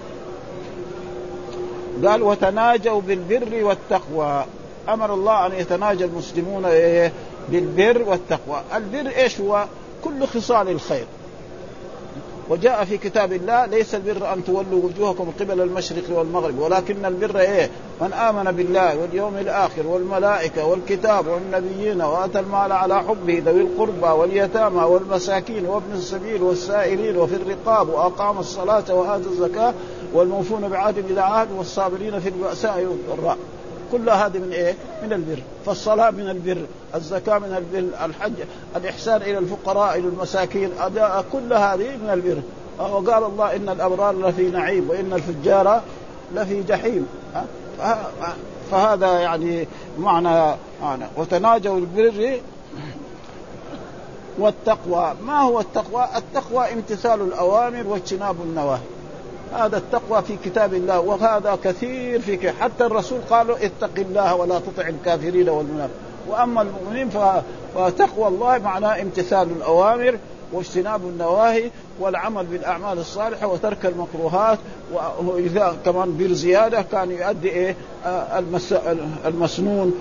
قال 2.05 2.23
وتناجوا 2.23 3.01
بالبر 3.01 3.65
والتقوى. 3.65 4.45
أمر 4.89 5.15
الله 5.15 5.47
أن 5.47 5.53
يتناجى 5.53 6.05
المسلمون 6.05 6.65
إيه؟ 6.65 7.13
بالبر 7.49 8.03
والتقوى. 8.03 8.63
البر 8.75 9.17
إيش 9.17 9.41
هو؟ 9.41 9.67
كل 10.05 10.27
خصال 10.27 10.69
الخير. 10.69 11.07
وجاء 12.49 12.85
في 12.85 12.99
كتاب 12.99 13.33
الله 13.33 13.67
ليس 13.67 13.95
البر 13.95 14.33
أن 14.33 14.45
تولوا 14.45 14.83
وجوهكم 14.85 15.33
قبل 15.41 15.61
المشرق 15.61 16.19
والمغرب 16.19 16.59
ولكن 16.59 17.05
البر 17.05 17.39
إيه؟ 17.39 17.71
من 18.01 18.13
آمن 18.13 18.53
بالله 18.53 18.99
واليوم 18.99 19.37
الآخر 19.37 19.87
والملائكة 19.87 20.67
والكتاب 20.67 21.27
والنبيين 21.27 22.03
وآتى 22.03 22.41
المال 22.41 22.73
على 22.73 23.03
حبه 23.03 23.43
ذوي 23.47 23.61
القربى 23.61 24.07
واليتامى 24.07 24.83
والمساكين 24.83 25.67
وابن 25.67 25.93
السبيل 25.93 26.43
والسائلين 26.43 27.17
وفي 27.17 27.35
الرقاب 27.35 27.89
وأقام 27.89 28.39
الصلاة 28.39 28.95
وآتى 28.95 29.27
الزكاة 29.27 29.75
والموفون 30.15 30.69
بعهد 30.69 30.99
اذا 31.11 31.23
عهد 31.23 31.49
والصابرين 31.53 32.21
في 32.21 32.29
البأساء 32.29 32.85
والضراء 32.85 33.39
كل 33.95 34.11
هذه 34.11 34.39
من 34.39 34.53
إيه؟ 34.53 34.75
من 35.03 35.13
البر، 35.13 35.39
فالصلاة 35.67 36.11
من 36.11 36.29
البر، 36.29 36.67
الزكاة 36.95 37.39
من 37.39 37.55
البر، 37.57 38.05
الحج، 38.05 38.33
الإحسان 38.77 39.23
إلى 39.23 39.39
الفقراء 39.39 39.99
إلى 39.99 40.09
المساكين، 40.09 40.71
أداء 40.81 41.25
كل 41.33 41.53
هذه 41.53 41.97
من 41.97 42.11
البر، 42.13 42.43
وقال 42.79 43.25
الله 43.25 43.57
إن 43.57 43.69
الأبرار 43.69 44.29
لفي 44.29 44.51
نعيم 44.51 44.91
وإن 44.91 45.13
الفجار 45.13 45.83
لفي 46.35 46.63
جحيم، 46.63 47.07
فهذا 48.71 49.19
يعني 49.19 49.69
معنى 49.99 50.57
معنى. 50.83 51.05
وتناجوا 51.17 51.79
البر 51.79 52.41
والتقوى، 54.39 55.15
ما 55.23 55.41
هو 55.41 55.61
التقوى؟ 55.61 56.09
التقوى 56.17 56.73
امتثال 56.73 57.21
الأوامر 57.21 57.87
واجتناب 57.87 58.37
النواهي. 58.43 58.94
هذا 59.55 59.77
التقوى 59.77 60.23
في 60.23 60.37
كتاب 60.45 60.75
الله 60.75 61.01
وهذا 61.01 61.59
كثير 61.65 62.21
في 62.21 62.53
حتى 62.53 62.87
الرسول 62.87 63.21
قالوا 63.31 63.57
اتق 63.57 63.99
الله 63.99 64.35
ولا 64.35 64.59
تطع 64.59 64.89
الكافرين 64.89 65.49
والمنافقين. 65.49 65.99
وأما 66.29 66.63
المؤمنين 66.63 67.11
فتقوى 67.75 68.29
الله 68.29 68.59
معناه 68.59 69.03
امتثال 69.03 69.49
الأوامر 69.57 70.19
واجتناب 70.53 71.01
النواهي 71.03 71.71
والعمل 72.01 72.47
بالأعمال 72.47 72.99
الصالحة 72.99 73.47
وترك 73.47 73.87
المكروهات. 73.87 74.59
وإذا 75.25 75.77
كمان 75.85 76.17
بر 76.17 76.33
زيادة 76.33 76.83
كان 76.83 77.11
يؤدي 77.11 77.49
إيه؟ 77.49 77.77
المسنون 79.27 79.95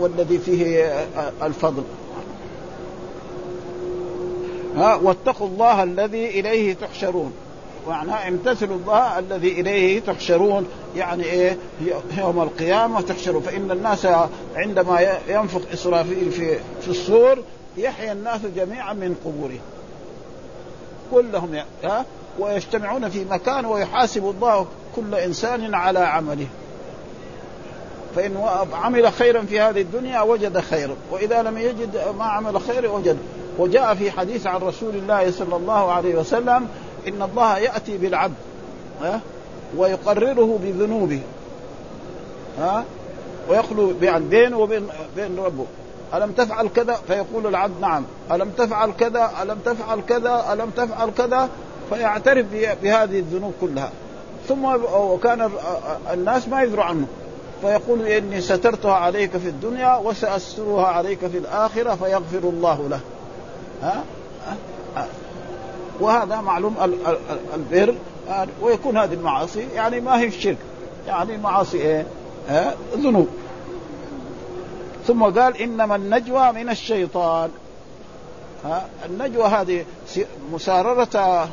والذي 0.00 0.38
فيه 0.38 0.92
الفضل. 1.42 1.82
ها؟ 4.76 4.94
واتقوا 4.94 5.46
الله 5.46 5.82
الذي 5.82 6.40
إليه 6.40 6.74
تحشرون. 6.74 7.32
معناه 7.88 8.28
امتثلوا 8.28 8.76
الله 8.76 9.18
الذي 9.18 9.60
إليه 9.60 10.00
تحشرون 10.00 10.68
يعني 10.96 11.24
إيه 11.24 11.56
يوم 12.18 12.42
القيامة 12.42 13.00
تحشرون 13.00 13.42
فإن 13.42 13.70
الناس 13.70 14.06
عندما 14.56 15.18
ينفخ 15.28 15.60
إسرافيل 15.72 16.30
في 16.30 16.58
في 16.80 16.88
الصور 16.88 17.38
يحيى 17.76 18.12
الناس 18.12 18.40
جميعا 18.56 18.92
من 18.92 19.16
قبورهم. 19.24 19.60
كلهم 21.10 21.62
ها 21.84 22.04
ويجتمعون 22.38 23.08
في 23.08 23.24
مكان 23.24 23.66
ويحاسب 23.66 24.24
الله 24.24 24.66
كل 24.96 25.14
إنسان 25.14 25.74
على 25.74 25.98
عمله. 25.98 26.46
فإن 28.16 28.46
عمل 28.72 29.12
خيرا 29.12 29.42
في 29.42 29.60
هذه 29.60 29.80
الدنيا 29.80 30.20
وجد 30.20 30.58
خيرا. 30.60 30.96
وإذا 31.10 31.42
لم 31.42 31.58
يجد 31.58 32.00
ما 32.18 32.24
عمل 32.24 32.60
خيرا 32.60 32.88
وجد. 32.88 33.18
وجاء 33.58 33.94
في 33.94 34.10
حديث 34.10 34.46
عن 34.46 34.60
رسول 34.60 34.94
الله 34.94 35.30
صلى 35.30 35.56
الله 35.56 35.92
عليه 35.92 36.14
وسلم 36.14 36.68
إن 37.08 37.22
الله 37.22 37.58
يأتي 37.58 37.98
بالعبد 37.98 38.34
ها؟ 39.02 39.20
ويقرره 39.76 40.58
بذنوبه 40.62 41.20
ها؟ 42.58 42.84
ويخلو 43.48 43.92
بينه 44.30 44.58
وبين 44.58 44.86
بين 45.16 45.38
ربه. 45.38 45.66
ألم 46.14 46.32
تفعل 46.32 46.68
كذا؟ 46.68 46.98
فيقول 47.08 47.46
العبد 47.46 47.80
نعم. 47.80 48.04
ألم 48.32 48.50
تفعل 48.50 48.92
كذا؟ 49.00 49.30
ألم 49.42 49.58
تفعل 49.64 50.00
كذا؟ 50.08 50.52
ألم 50.52 50.70
تفعل 50.70 51.10
كذا؟ 51.10 51.48
فيعترف 51.90 52.46
بهذه 52.82 53.18
الذنوب 53.18 53.52
كلها. 53.60 53.90
ثم 54.48 54.64
وكان 54.94 55.50
الناس 56.12 56.48
ما 56.48 56.62
يدروا 56.62 56.84
عنه. 56.84 57.06
فيقول 57.60 58.06
إني 58.06 58.40
سترتها 58.40 58.94
عليك 58.94 59.36
في 59.36 59.48
الدنيا 59.48 59.96
وسأسترها 59.96 60.86
عليك 60.86 61.26
في 61.26 61.38
الآخرة 61.38 61.94
فيغفر 61.94 62.48
الله 62.48 62.88
له. 62.88 63.00
ها؟ 63.82 64.02
وهذا 66.00 66.40
معلوم 66.40 66.74
البر 67.54 67.94
ويكون 68.62 68.96
هذه 68.96 69.14
المعاصي 69.14 69.66
يعني 69.74 70.00
ما 70.00 70.20
هي 70.20 70.26
الشرك 70.26 70.58
يعني 71.06 71.36
معاصي 71.36 71.78
إيه؟ 71.78 72.06
ها 72.48 72.74
ذنوب 72.96 73.28
ثم 75.06 75.22
قال 75.22 75.56
إنما 75.56 75.96
النجوى 75.96 76.52
من 76.52 76.68
الشيطان 76.68 77.50
ها 78.64 78.86
النجوى 79.06 79.44
هذه 79.44 79.84
مساررة 80.52 81.48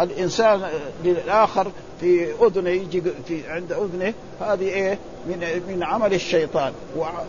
الإنسان 0.00 0.62
للآخر 1.04 1.70
في 2.00 2.32
أذنه 2.46 2.70
يجي 2.70 3.02
في 3.28 3.48
عند 3.48 3.72
أذنه 3.72 4.14
هذه 4.40 4.64
إيه؟ 4.64 4.98
من 5.26 5.62
من 5.68 5.82
عمل 5.82 6.14
الشيطان 6.14 6.72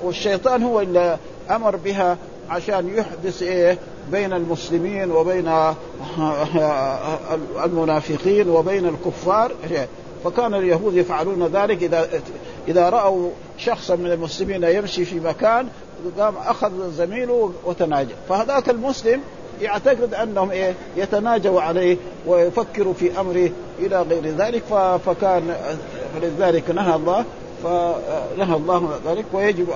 والشيطان 0.03 0.63
هو 0.63 0.81
اللي 0.81 1.17
أمر 1.49 1.75
بها 1.75 2.17
عشان 2.49 2.95
يحدث 2.95 3.41
إيه؟ 3.41 3.77
بين 4.11 4.33
المسلمين 4.33 5.11
وبين 5.11 5.47
المنافقين 7.65 8.49
وبين 8.49 8.85
الكفار. 8.85 9.51
فكان 10.23 10.53
اليهود 10.53 10.95
يفعلون 10.95 11.47
ذلك. 11.47 11.83
إذا 11.83 12.09
إذا 12.67 12.89
رأوا 12.89 13.29
شخصا 13.57 13.95
من 13.95 14.11
المسلمين 14.11 14.63
يمشي 14.63 15.05
في 15.05 15.19
مكان 15.19 15.67
قام 16.19 16.33
أخذ 16.37 16.91
زميله 16.91 17.53
وتناجى. 17.65 18.13
فهذاك 18.29 18.69
المسلم 18.69 19.21
يعتقد 19.61 20.13
أنهم 20.13 20.51
إيه؟ 20.51 20.73
يتناجوا 20.97 21.61
عليه 21.61 21.97
ويفكروا 22.27 22.93
في 22.93 23.19
أمره 23.19 23.49
إلى 23.79 24.01
غير 24.01 24.27
ذلك. 24.37 24.63
فكان 25.05 25.55
فلذلك 26.15 26.69
نهى 26.69 26.95
الله 26.95 27.25
فنهى 27.63 28.55
الله 28.55 28.99
ذلك. 29.07 29.25
ويجب 29.33 29.67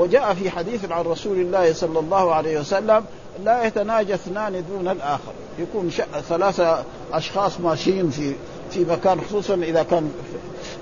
وجاء 0.00 0.34
في 0.34 0.50
حديث 0.50 0.92
عن 0.92 1.04
رسول 1.04 1.36
الله 1.36 1.72
صلى 1.72 1.98
الله 1.98 2.34
عليه 2.34 2.60
وسلم 2.60 3.04
لا 3.44 3.64
يتناجى 3.64 4.14
اثنان 4.14 4.64
دون 4.68 4.88
الآخر. 4.88 5.32
يكون 5.58 5.90
ثلاثة 6.28 6.84
أشخاص 7.12 7.60
ماشيين 7.60 8.10
في 8.10 8.34
في 8.70 8.84
مكان 8.84 9.20
خصوصا 9.20 9.54
إذا 9.54 9.82
كان 9.82 10.12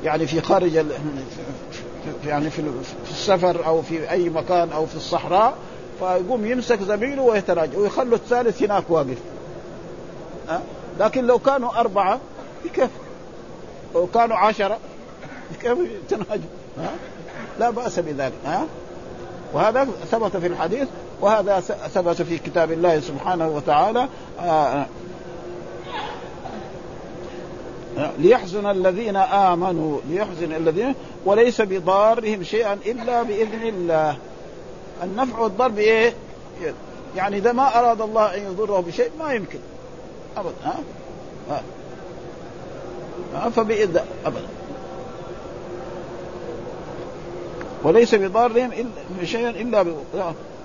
يعني 0.04 0.26
في 0.26 0.40
خارج 0.40 0.84
يعني 2.26 2.50
في 2.50 2.62
السفر 3.10 3.66
أو 3.66 3.82
في 3.82 4.10
أي 4.10 4.28
مكان 4.28 4.72
أو 4.72 4.86
في 4.86 4.96
الصحراء 4.96 5.54
فيقوم 5.98 6.46
يمسك 6.46 6.82
زميله 6.82 7.22
ويتراجع 7.22 7.78
ويخلوا 7.78 8.14
الثالث 8.14 8.62
هناك 8.62 8.84
واقف. 8.88 9.18
ها؟ 10.48 10.62
لكن 11.00 11.26
لو 11.26 11.38
كانوا 11.38 11.80
أربعة 11.80 12.20
كيف؟ 12.74 12.90
لو 13.94 14.06
كانوا 14.06 14.36
عشرة 14.36 14.78
كيف 15.62 15.78
يتناجوا؟ 15.78 16.50
ها؟ 16.78 16.90
لا 17.58 17.70
بأس 17.70 17.98
بذلك 17.98 18.32
ها؟ 18.44 18.66
وهذا 19.52 19.88
ثبت 20.10 20.36
في 20.36 20.46
الحديث 20.46 20.88
وهذا 21.20 21.60
ثبت 21.94 22.22
في 22.22 22.38
كتاب 22.38 22.72
الله 22.72 23.00
سبحانه 23.00 23.48
وتعالى 23.48 24.08
آه 24.40 24.86
ليحزن 28.18 28.70
الذين 28.70 29.16
آمنوا 29.16 29.98
ليحزن 30.10 30.52
الذين 30.52 30.94
وليس 31.24 31.60
بضارهم 31.60 32.42
شيئا 32.42 32.78
إلا 32.86 33.22
بإذن 33.22 33.62
الله. 33.62 34.16
النفع 35.02 35.38
والضر 35.38 35.68
بايه؟ 35.68 36.14
يعني 37.16 37.36
إذا 37.36 37.52
ما 37.52 37.78
أراد 37.78 38.00
الله 38.00 38.34
أن 38.34 38.42
يضره 38.42 38.80
بشيء 38.80 39.10
ما 39.18 39.32
يمكن. 39.32 39.58
ابدا 40.36 40.54
ها, 40.64 40.78
ها. 41.50 41.62
فبإذن 43.50 44.00
ابدا. 44.26 44.48
وليس 47.84 48.14
بضارهم 48.14 48.70
شيئا 49.24 49.50
إلا. 49.50 49.84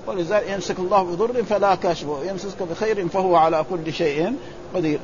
ولذلك 0.07 0.49
يمسك 0.49 0.79
الله 0.79 1.03
بضر 1.03 1.43
فلا 1.43 1.75
كاشف 1.75 2.07
ويمسك 2.07 2.63
بخير 2.71 3.07
فهو 3.07 3.35
على 3.35 3.65
كل 3.69 3.93
شيء 3.93 4.35
قدير. 4.75 4.99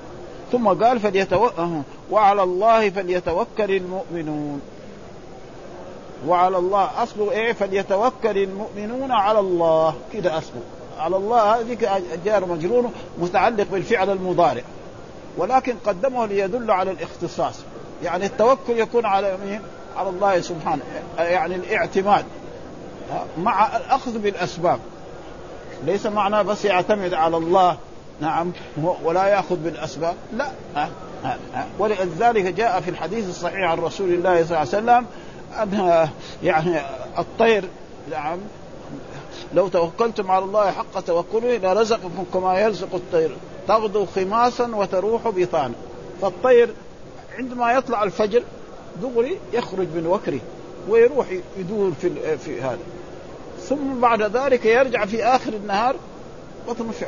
ثم 0.52 0.68
قال 0.68 1.00
فليتوكل 1.00 1.82
وعلى 2.12 2.44
الله 2.44 2.90
فليتوكل 2.90 3.72
المؤمنون. 3.72 4.62
وعلى 6.28 6.58
الله 6.58 7.04
أصله 7.04 7.32
إيه؟ 7.32 7.54
فليتوكل 7.54 8.38
المؤمنون 8.38 9.12
على 9.12 9.40
الله. 9.40 9.96
كده 10.14 10.38
أصله. 10.38 10.62
على 11.00 11.16
الله 11.16 11.56
هذه 11.56 12.02
جار 12.26 12.46
مجرور 12.46 12.90
متعلق 13.20 13.68
بالفعل 13.72 14.10
المضارع. 14.10 14.64
ولكن 15.38 15.76
قدمه 15.86 16.26
ليدل 16.26 16.72
على 16.72 16.92
الاختصاص. 16.92 17.56
يعني 18.04 18.26
التوكل 18.26 18.80
يكون 18.80 19.06
على 19.06 19.38
مين؟ 19.46 19.62
على 19.98 20.10
الله 20.10 20.42
سبحانه 20.42 20.84
يعني 21.18 21.56
الاعتماد. 21.56 22.26
مع 23.38 23.78
الأخذ 23.78 24.18
بالأسباب. 24.18 24.80
ليس 25.86 26.06
معناه 26.06 26.42
بس 26.42 26.66
يعتمد 26.66 27.14
على 27.14 27.38
الله 27.38 27.78
نعم 28.22 28.52
ولا 29.04 29.28
يأخذ 29.28 29.56
بالأسباب. 29.56 30.16
لا. 30.34 30.50
ولذلك 31.80 32.54
جاء 32.54 32.82
في 32.82 32.90
الحديث 32.90 33.30
الصحيح 33.30 33.72
عن 33.72 33.78
رسول 33.80 34.10
الله 34.10 34.46
صلى 34.46 34.46
الله 34.46 34.58
عليه 34.58 34.70
وسلم 34.70 35.06
انها 35.64 36.10
يعني 36.44 36.82
الطير 37.18 37.66
نعم 38.12 38.38
لو 39.54 39.68
توكلتم 39.68 40.32
على 40.32 40.46
الله 40.46 40.72
حق 40.72 41.00
توكله 41.00 41.58
لرزقكم 41.58 42.26
كما 42.34 42.60
يرزق 42.60 42.96
الطير. 42.96 43.38
تغدو 43.68 44.06
خماسا 44.06 44.76
وتروح 44.76 45.28
بطانا 45.28 45.74
فالطير 46.22 46.74
عندما 47.38 47.72
يطلع 47.72 48.04
الفجر 48.04 48.44
دغري 49.02 49.38
يخرج 49.54 49.88
من 49.96 50.08
وكره 50.08 50.40
ويروح 50.90 51.28
يدور 51.58 51.92
في 52.02 52.38
في 52.38 52.62
هذا. 52.62 52.80
ثم 53.70 54.00
بعد 54.00 54.22
ذلك 54.22 54.66
يرجع 54.66 55.06
في 55.06 55.24
آخر 55.24 55.54
النهار 55.54 55.96
بطنه 56.68 56.92
في 56.92 57.06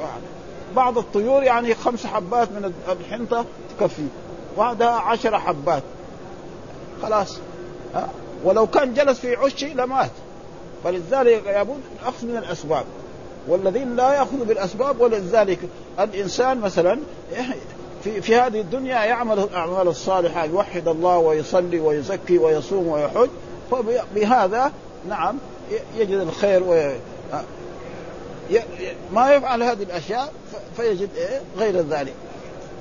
بعض 0.75 0.97
الطيور 0.97 1.43
يعني 1.43 1.75
خمس 1.75 2.05
حبات 2.05 2.51
من 2.51 2.73
الحنطة 2.89 3.45
تكفي. 3.79 4.05
وهذا 4.57 4.85
عشر 4.85 5.39
حبات. 5.39 5.83
خلاص. 7.01 7.37
ولو 8.43 8.67
كان 8.67 8.93
جلس 8.93 9.19
في 9.19 9.35
عشي 9.35 9.73
لمات. 9.73 10.11
فلذلك 10.83 11.43
لابد 11.45 11.79
الأخذ 12.01 12.27
من 12.27 12.37
الأسباب. 12.37 12.85
والذين 13.47 13.95
لا 13.95 14.13
ياخذوا 14.13 14.45
بالأسباب 14.45 15.01
ولذلك 15.01 15.59
الإنسان 15.99 16.59
مثلا 16.59 16.99
في 18.03 18.21
في 18.21 18.35
هذه 18.35 18.61
الدنيا 18.61 19.03
يعمل 19.03 19.39
الأعمال 19.39 19.87
الصالحة 19.87 20.45
يوحد 20.45 20.87
الله 20.87 21.17
ويصلي 21.17 21.79
ويزكي 21.79 22.37
ويصوم 22.37 22.87
ويحج. 22.87 23.29
فبهذا 23.71 24.71
نعم 25.09 25.37
يجد 25.97 26.19
الخير 26.19 26.63
وي... 26.63 26.91
ما 29.13 29.33
يفعل 29.33 29.63
هذه 29.63 29.83
الأشياء 29.83 30.33
فيجد 30.77 31.09
إيه؟ 31.17 31.41
غير 31.57 31.77
ذلك. 31.77 32.13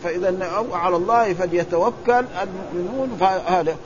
فإذا 0.02 0.34
على 0.72 0.96
الله 0.96 1.34
فليتوكل 1.34 2.24
المؤمنون 2.42 3.16
فهذا 3.20 3.76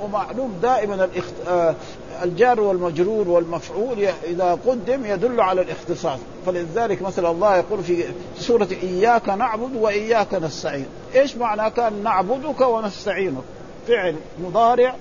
ومعلوم 0.00 0.58
دائما 0.62 1.08
آه، 1.48 1.74
الجار 2.22 2.60
والمجرور 2.60 3.28
والمفعول 3.28 4.08
إذا 4.24 4.58
قدم 4.66 5.04
يدل 5.04 5.40
على 5.40 5.62
الاختصاص. 5.62 6.18
فلذلك 6.46 7.02
مثلا 7.02 7.30
الله 7.30 7.56
يقول 7.56 7.82
في 7.84 8.04
سورة 8.38 8.68
إياك 8.82 9.28
نعبد 9.28 9.76
وإياك 9.76 10.34
نستعين. 10.34 10.86
إيش 11.14 11.36
معنى 11.36 11.70
كان 11.70 12.02
نعبدك 12.02 12.60
ونستعينك؟ 12.60 13.42
فعل 13.88 14.16
مضارع 14.42 14.94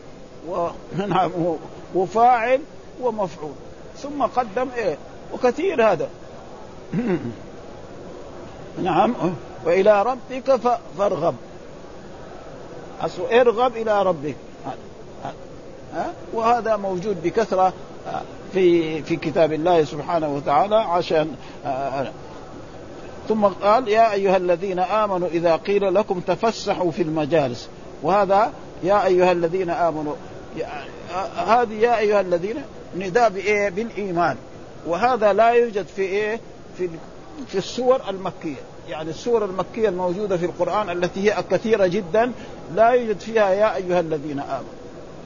وفاعل 1.95 2.59
ومفعول. 3.01 3.53
ثم 3.97 4.23
قدم 4.23 4.67
إيه؟ 4.77 4.97
وكثير 5.33 5.91
هذا. 5.91 6.09
نعم. 8.83 9.15
وإلى 9.65 10.03
ربك 10.03 10.59
فارغب. 10.97 11.35
ارغب 13.31 13.77
إلى 13.77 14.03
ربك 14.03 14.35
ها؟ 15.93 16.13
وهذا 16.33 16.75
موجود 16.75 17.23
بكثرة 17.23 17.73
في 18.53 19.01
في 19.03 19.15
كتاب 19.15 19.53
الله 19.53 19.83
سبحانه 19.83 20.35
وتعالى 20.35 20.75
عشان 20.75 21.35
ثم 23.29 23.45
قال 23.45 23.87
يا 23.87 24.13
أيها 24.13 24.37
الذين 24.37 24.79
آمنوا 24.79 25.27
إذا 25.27 25.55
قيل 25.55 25.93
لكم 25.93 26.19
تفسحوا 26.19 26.91
في 26.91 27.01
المجالس. 27.01 27.69
وهذا 28.03 28.51
يا 28.83 29.05
أيها 29.05 29.31
الذين 29.31 29.69
آمنوا 29.69 30.13
هذه 31.37 31.73
يا 31.73 31.97
أيها 31.97 32.21
الذين 32.21 32.55
نداء 32.95 33.29
بإيه؟ 33.29 33.69
بالإيمان. 33.69 34.37
وهذا 34.87 35.33
لا 35.33 35.49
يوجد 35.49 35.85
في 35.95 36.01
إيه؟ 36.01 36.39
في 36.77 36.89
في 37.47 37.57
السور 37.57 38.01
المكية. 38.09 38.61
يعني 38.89 39.09
السور 39.09 39.45
المكية 39.45 39.89
الموجودة 39.89 40.37
في 40.37 40.45
القرآن 40.45 40.89
التي 40.89 41.31
هي 41.31 41.43
كثيرة 41.51 41.87
جدا 41.87 42.31
لا 42.75 42.89
يوجد 42.89 43.19
فيها 43.19 43.49
يا 43.49 43.75
أيها 43.75 43.99
الذين 43.99 44.39
آمنوا. 44.39 44.77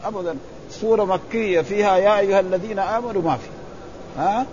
أبدا. 0.04 0.36
سورة 0.69 1.04
مكية 1.06 1.62
فيها 1.62 1.97
يا 1.97 2.19
أيها 2.19 2.39
الذين 2.39 2.80
آمنوا 2.80 3.21
ما 3.21 3.38
في. 3.38 3.47
ها؟ 4.17 4.45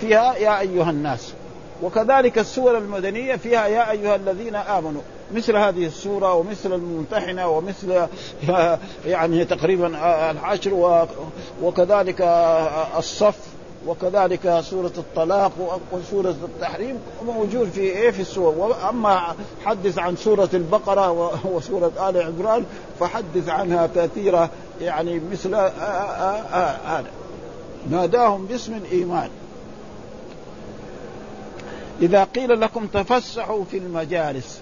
فيها 0.00 0.36
يا 0.36 0.60
أيها 0.60 0.90
الناس. 0.90 1.32
وكذلك 1.82 2.38
السور 2.38 2.78
المدنية 2.78 3.36
فيها 3.36 3.66
يا 3.66 3.90
أيها 3.90 4.16
الذين 4.16 4.54
آمنوا. 4.54 5.02
مثل 5.34 5.56
هذه 5.56 5.86
السورة 5.86 6.34
ومثل 6.34 6.72
الممتحنة 6.72 7.48
ومثل 7.48 8.06
يعني 9.06 9.44
تقريبا 9.44 9.86
الحشر 10.30 11.06
وكذلك 11.62 12.20
الصف 12.98 13.51
وكذلك 13.86 14.60
سورة 14.60 14.92
الطلاق 14.98 15.80
وسورة 15.92 16.36
التحريم 16.44 16.98
موجود 17.26 17.68
في 17.68 17.80
إيه؟ 17.80 18.10
في 18.10 18.20
السور. 18.20 18.54
وأما 18.54 19.34
حدث 19.64 19.98
عن 19.98 20.16
سورة 20.16 20.48
البقرة 20.54 21.10
وسورة 21.46 21.92
آل 22.08 22.22
عمران 22.22 22.64
فحدث 23.00 23.48
عنها 23.48 23.88
كثيرة 23.96 24.50
يعني 24.80 25.20
مثل 25.32 25.54
هذا 25.54 27.10
ناداهم 27.90 28.46
باسم 28.46 28.74
الإيمان. 28.74 29.28
إذا 32.02 32.24
قيل 32.24 32.60
لكم 32.60 32.86
تفسحوا 32.86 33.64
في 33.70 33.78
المجالس 33.78 34.60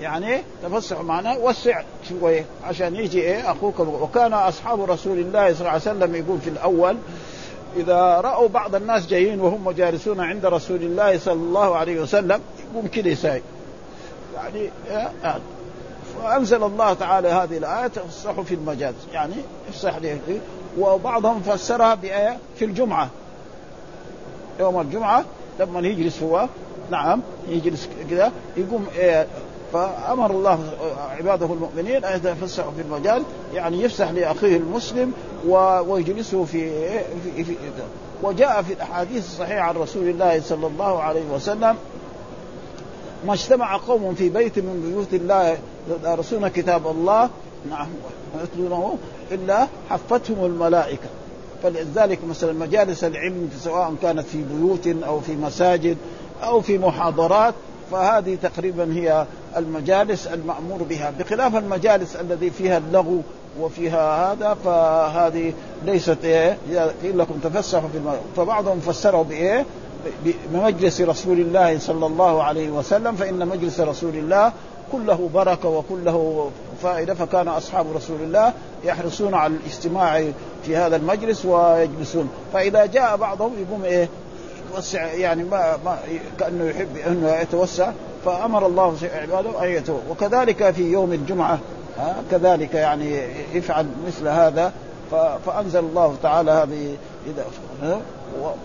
يعني 0.00 0.42
تفسحوا 0.62 1.02
معناه 1.02 1.38
وسع 1.38 1.82
شوية 2.08 2.44
عشان 2.64 2.96
يجي 2.96 3.20
إيه؟ 3.20 3.52
أخوك 3.52 3.80
وكان 3.80 4.32
أصحاب 4.32 4.90
رسول 4.90 5.18
الله 5.18 5.52
صلى 5.52 5.60
الله 5.60 5.70
عليه 5.70 5.80
وسلم 5.80 6.14
يقول 6.14 6.38
في 6.40 6.50
الأول 6.50 6.96
إذا 7.76 8.20
رأوا 8.20 8.48
بعض 8.48 8.74
الناس 8.74 9.06
جايين 9.06 9.40
وهم 9.40 9.70
جالسون 9.70 10.20
عند 10.20 10.46
رسول 10.46 10.82
الله 10.82 11.18
صلى 11.18 11.34
الله 11.34 11.76
عليه 11.76 12.00
وسلم 12.00 12.40
يقوم 12.70 12.86
كذا 12.86 13.08
يساي. 13.08 13.42
يعني 14.34 14.70
فأنزل 16.22 16.62
الله 16.62 16.94
تعالى 16.94 17.28
هذه 17.28 17.56
الآية 17.56 17.86
تفسحوا 17.86 18.44
في 18.44 18.54
المجاز 18.54 18.94
يعني 19.12 19.34
افسح 19.68 19.98
وبعضهم 20.78 21.40
فسرها 21.40 21.94
بآية 21.94 22.38
في 22.56 22.64
الجمعة. 22.64 23.08
يوم 24.60 24.80
الجمعة 24.80 25.24
لما 25.60 25.80
يجلس 25.80 26.22
هو 26.22 26.48
نعم 26.90 27.22
يجلس 27.48 27.88
كذا 28.10 28.32
يقوم 28.56 28.86
إيه 28.96 29.26
فامر 29.74 30.30
الله 30.30 30.58
عباده 31.18 31.46
المؤمنين 31.46 32.04
أن 32.04 32.16
يتفسحوا 32.16 32.70
في 32.70 32.82
المجال 32.82 33.22
يعني 33.54 33.82
يفسح 33.82 34.10
لأخيه 34.10 34.56
المسلم 34.56 35.12
ويجلسه 35.86 36.44
في, 36.44 36.70
في, 37.36 37.44
في 37.44 37.56
وجاء 38.22 38.62
في 38.62 38.72
الأحاديث 38.72 39.26
الصحيحة 39.26 39.60
عن 39.60 39.74
رسول 39.74 40.08
الله 40.08 40.40
صلى 40.40 40.66
الله 40.66 41.02
عليه 41.02 41.24
وسلم 41.34 41.76
ما 43.26 43.32
اجتمع 43.32 43.76
قوم 43.76 44.14
في 44.14 44.28
بيت 44.28 44.58
من 44.58 44.90
بيوت 44.90 45.22
الله 45.22 45.58
يدرسون 45.90 46.48
كتاب 46.48 46.86
الله 46.86 47.30
نعم 47.70 47.88
إلا 49.32 49.66
حفتهم 49.90 50.44
الملائكة. 50.44 51.08
فلذلك 51.62 52.18
مثلا 52.28 52.52
مجالس 52.52 53.04
العلم 53.04 53.50
سواء 53.60 53.94
كانت 54.02 54.26
في 54.26 54.42
بيوت 54.42 55.04
أو 55.06 55.20
في 55.20 55.36
مساجد 55.36 55.96
أو 56.42 56.60
في 56.60 56.78
محاضرات 56.78 57.54
فهذه 57.90 58.38
تقريبا 58.42 58.92
هي 58.92 59.26
المجالس 59.56 60.26
المأمور 60.26 60.82
بها. 60.82 61.12
بخلاف 61.18 61.56
المجالس 61.56 62.16
الذي 62.16 62.50
فيها 62.50 62.78
اللغو 62.78 63.22
وفيها 63.60 64.32
هذا 64.32 64.56
فهذه 64.64 65.52
ليست 65.84 66.18
إيه 66.24 66.58
قيل 67.02 67.18
لكم 67.18 67.34
تفسحوا 67.42 67.88
في 67.88 67.98
المجالس 67.98 68.22
فبعضهم 68.36 68.80
فسره 68.80 69.22
بإيه؟ 69.22 69.66
بمجلس 70.52 71.00
رسول 71.00 71.40
الله 71.40 71.78
صلى 71.78 72.06
الله 72.06 72.42
عليه 72.42 72.70
وسلم 72.70 73.16
فإن 73.16 73.48
مجلس 73.48 73.80
رسول 73.80 74.14
الله 74.14 74.52
كله 74.92 75.30
بركة 75.34 75.68
وكله 75.68 76.50
فائدة 76.82 77.14
فكان 77.14 77.48
أصحاب 77.48 77.86
رسول 77.96 78.16
الله 78.20 78.52
يحرصون 78.84 79.34
على 79.34 79.54
الاجتماع 79.54 80.24
في 80.64 80.76
هذا 80.76 80.96
المجلس 80.96 81.44
ويجلسون. 81.44 82.28
فإذا 82.52 82.86
جاء 82.86 83.16
بعضهم 83.16 83.52
يقوم 83.68 83.84
إيه؟ 83.84 84.08
يتوسع 84.70 85.12
يعني 85.12 85.44
ما, 85.44 85.78
ما 85.84 85.98
كأنه 86.40 86.64
يحب 86.64 86.96
أنه 87.06 87.36
يتوسع. 87.36 87.92
فأمر 88.24 88.66
الله 88.66 88.96
عباده 89.14 89.64
أن 89.64 89.68
يتوسع 89.68 90.02
وكذلك 90.10 90.70
في 90.70 90.82
يوم 90.82 91.12
الجمعة 91.12 91.58
ها 91.98 92.16
كذلك 92.30 92.74
يعني 92.74 93.22
يفعل 93.52 93.86
مثل 94.06 94.28
هذا 94.28 94.72
فأنزل 95.46 95.78
الله 95.78 96.16
تعالى 96.22 96.50
هذه 96.50 96.96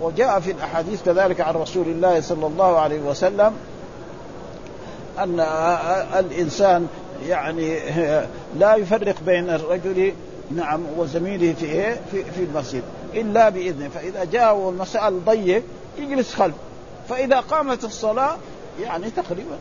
وجاء 0.02 0.40
في 0.40 0.52
الأحاديث 0.52 1.04
كذلك 1.04 1.42
عن 1.42 1.54
رسول 1.54 1.88
الله 1.88 2.22
صلى 2.22 2.48
الله 2.48 2.80
عليه 2.80 3.02
وسلم 3.02 3.54
أن 5.20 5.40
الإنسان 6.20 6.88
يعني 7.28 7.80
لا 8.60 8.76
يفرق 8.76 9.16
بين 9.26 9.50
الرجل 9.50 10.14
نعم 10.56 10.82
وزميله 10.98 11.54
في 11.54 11.66
إيه؟ 11.66 12.00
في, 12.12 12.24
في 12.24 12.44
المسجد 12.44 12.84
إلا 13.14 13.50
بإذنه. 13.50 13.90
فإذا 13.90 14.24
جاء 14.24 14.70
المسألة 14.70 15.22
ضيق 15.26 15.64
يجلس 15.98 16.34
خلف. 16.34 16.56
فإذا 17.10 17.40
قامت 17.40 17.84
الصلاة 17.84 18.36
يعني 18.82 19.10
تقريبا 19.10 19.58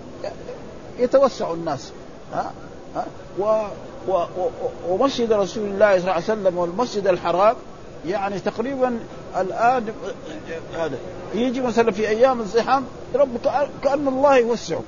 يتوسع 0.99 1.53
الناس. 1.53 1.93
ها؟ 2.33 2.53
ها؟ 2.97 3.07
و 3.39 3.65
و 4.09 4.27
ومسجد 4.89 5.33
رسول 5.33 5.65
الله 5.65 5.91
صلى 5.91 6.01
الله 6.01 6.13
عليه 6.13 6.25
وسلم 6.25 6.59
والمسجد 6.59 7.07
الحرام 7.07 7.57
يعني 8.07 8.39
تقريبا 8.39 8.99
الآن 9.37 9.93
هذا. 10.75 10.99
يجي 11.35 11.61
مثلا 11.61 11.93
في 11.93 12.09
أيام 12.09 12.41
الزحام 12.41 12.85
رب 13.15 13.29
كأن 13.83 14.09
الله 14.09 14.37
يوسعه. 14.37 14.83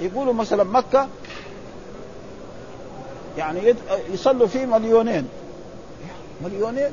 يقولوا 0.00 0.32
مثلا 0.32 0.64
مكة 0.64 1.08
يعني 3.38 3.74
يصلوا 4.12 4.46
فيه 4.46 4.66
مليونين. 4.66 5.28
مليونين؟ 6.44 6.90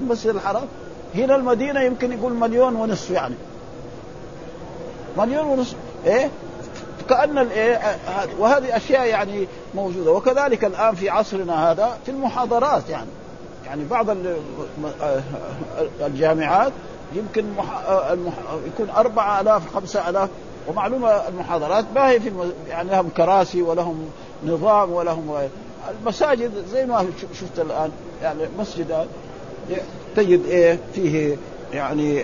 المسجد 0.00 0.34
الحرام؟ 0.34 0.66
هنا 1.14 1.36
المدينة 1.36 1.80
يمكن 1.80 2.12
يقول 2.12 2.32
مليون 2.32 2.76
ونصف 2.76 3.10
يعني. 3.10 3.34
مليون 5.16 5.46
ونصف 5.46 5.76
إيه؟ 6.06 6.30
كأن 7.08 7.38
الايه 7.38 7.80
وهذه 8.38 8.76
أشياء 8.76 9.06
يعني 9.06 9.46
موجودة. 9.74 10.12
وكذلك 10.12 10.64
الآن 10.64 10.94
في 10.94 11.08
عصرنا 11.08 11.70
هذا 11.70 11.98
في 12.04 12.10
المحاضرات 12.10 12.88
يعني. 12.88 13.10
يعني 13.66 13.84
بعض 13.84 14.06
الجامعات 16.00 16.72
يمكن 17.14 17.44
يكون 18.66 18.90
أربعة 18.96 19.40
آلاف 19.40 19.74
خمسة 19.74 20.08
آلاف. 20.08 20.28
ومعلومة 20.68 21.08
المحاضرات 21.08 21.84
ما 21.94 22.10
هي 22.10 22.20
في 22.20 22.32
يعني 22.68 22.90
لهم 22.90 23.08
كراسي 23.16 23.62
ولهم 23.62 24.10
نظام 24.46 24.92
ولهم 24.92 25.48
المساجد 25.90 26.50
زي 26.72 26.86
ما 26.86 27.06
شفت 27.40 27.58
الآن. 27.58 27.90
يعني 28.22 28.42
مسجد 28.58 29.06
تجد 30.16 30.46
إيه 30.46 30.78
فيه 30.94 31.36
يعني 31.72 32.22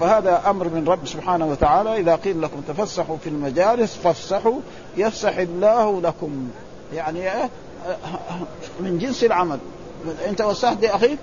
فهذا 0.00 0.42
أمر 0.46 0.68
من 0.68 0.88
رب 0.88 1.06
سبحانه 1.06 1.46
وتعالى. 1.46 1.96
إذا 2.00 2.16
قيل 2.16 2.42
لكم 2.42 2.60
تفسحوا 2.60 3.16
في 3.16 3.28
المجالس 3.28 3.96
فافسحوا 3.96 4.60
يفسح 4.96 5.36
الله 5.36 6.00
لكم. 6.00 6.48
يعني 6.94 7.30
من 8.80 8.98
جنس 8.98 9.24
العمل. 9.24 9.58
أنت 10.28 10.40
وسعت 10.40 10.82
لاخيك 10.82 11.18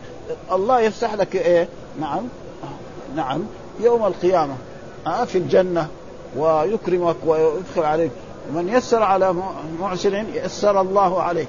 الله 0.52 0.80
يفسح 0.80 1.14
لك 1.14 1.36
إيه؟ 1.36 1.68
نعم 2.00 2.24
نعم. 3.16 3.44
يوم 3.80 4.06
القيامة 4.06 4.56
آه 5.08 5.26
في 5.26 5.38
الجنة 5.38 5.88
ويكرمك 6.38 7.16
ويدخل 7.26 7.84
عليك. 7.84 8.12
من 8.54 8.70
يسر 8.70 9.04
على 9.04 9.36
معسر 9.80 10.26
يسر 10.34 10.82
الله 10.82 11.22
عليه. 11.22 11.48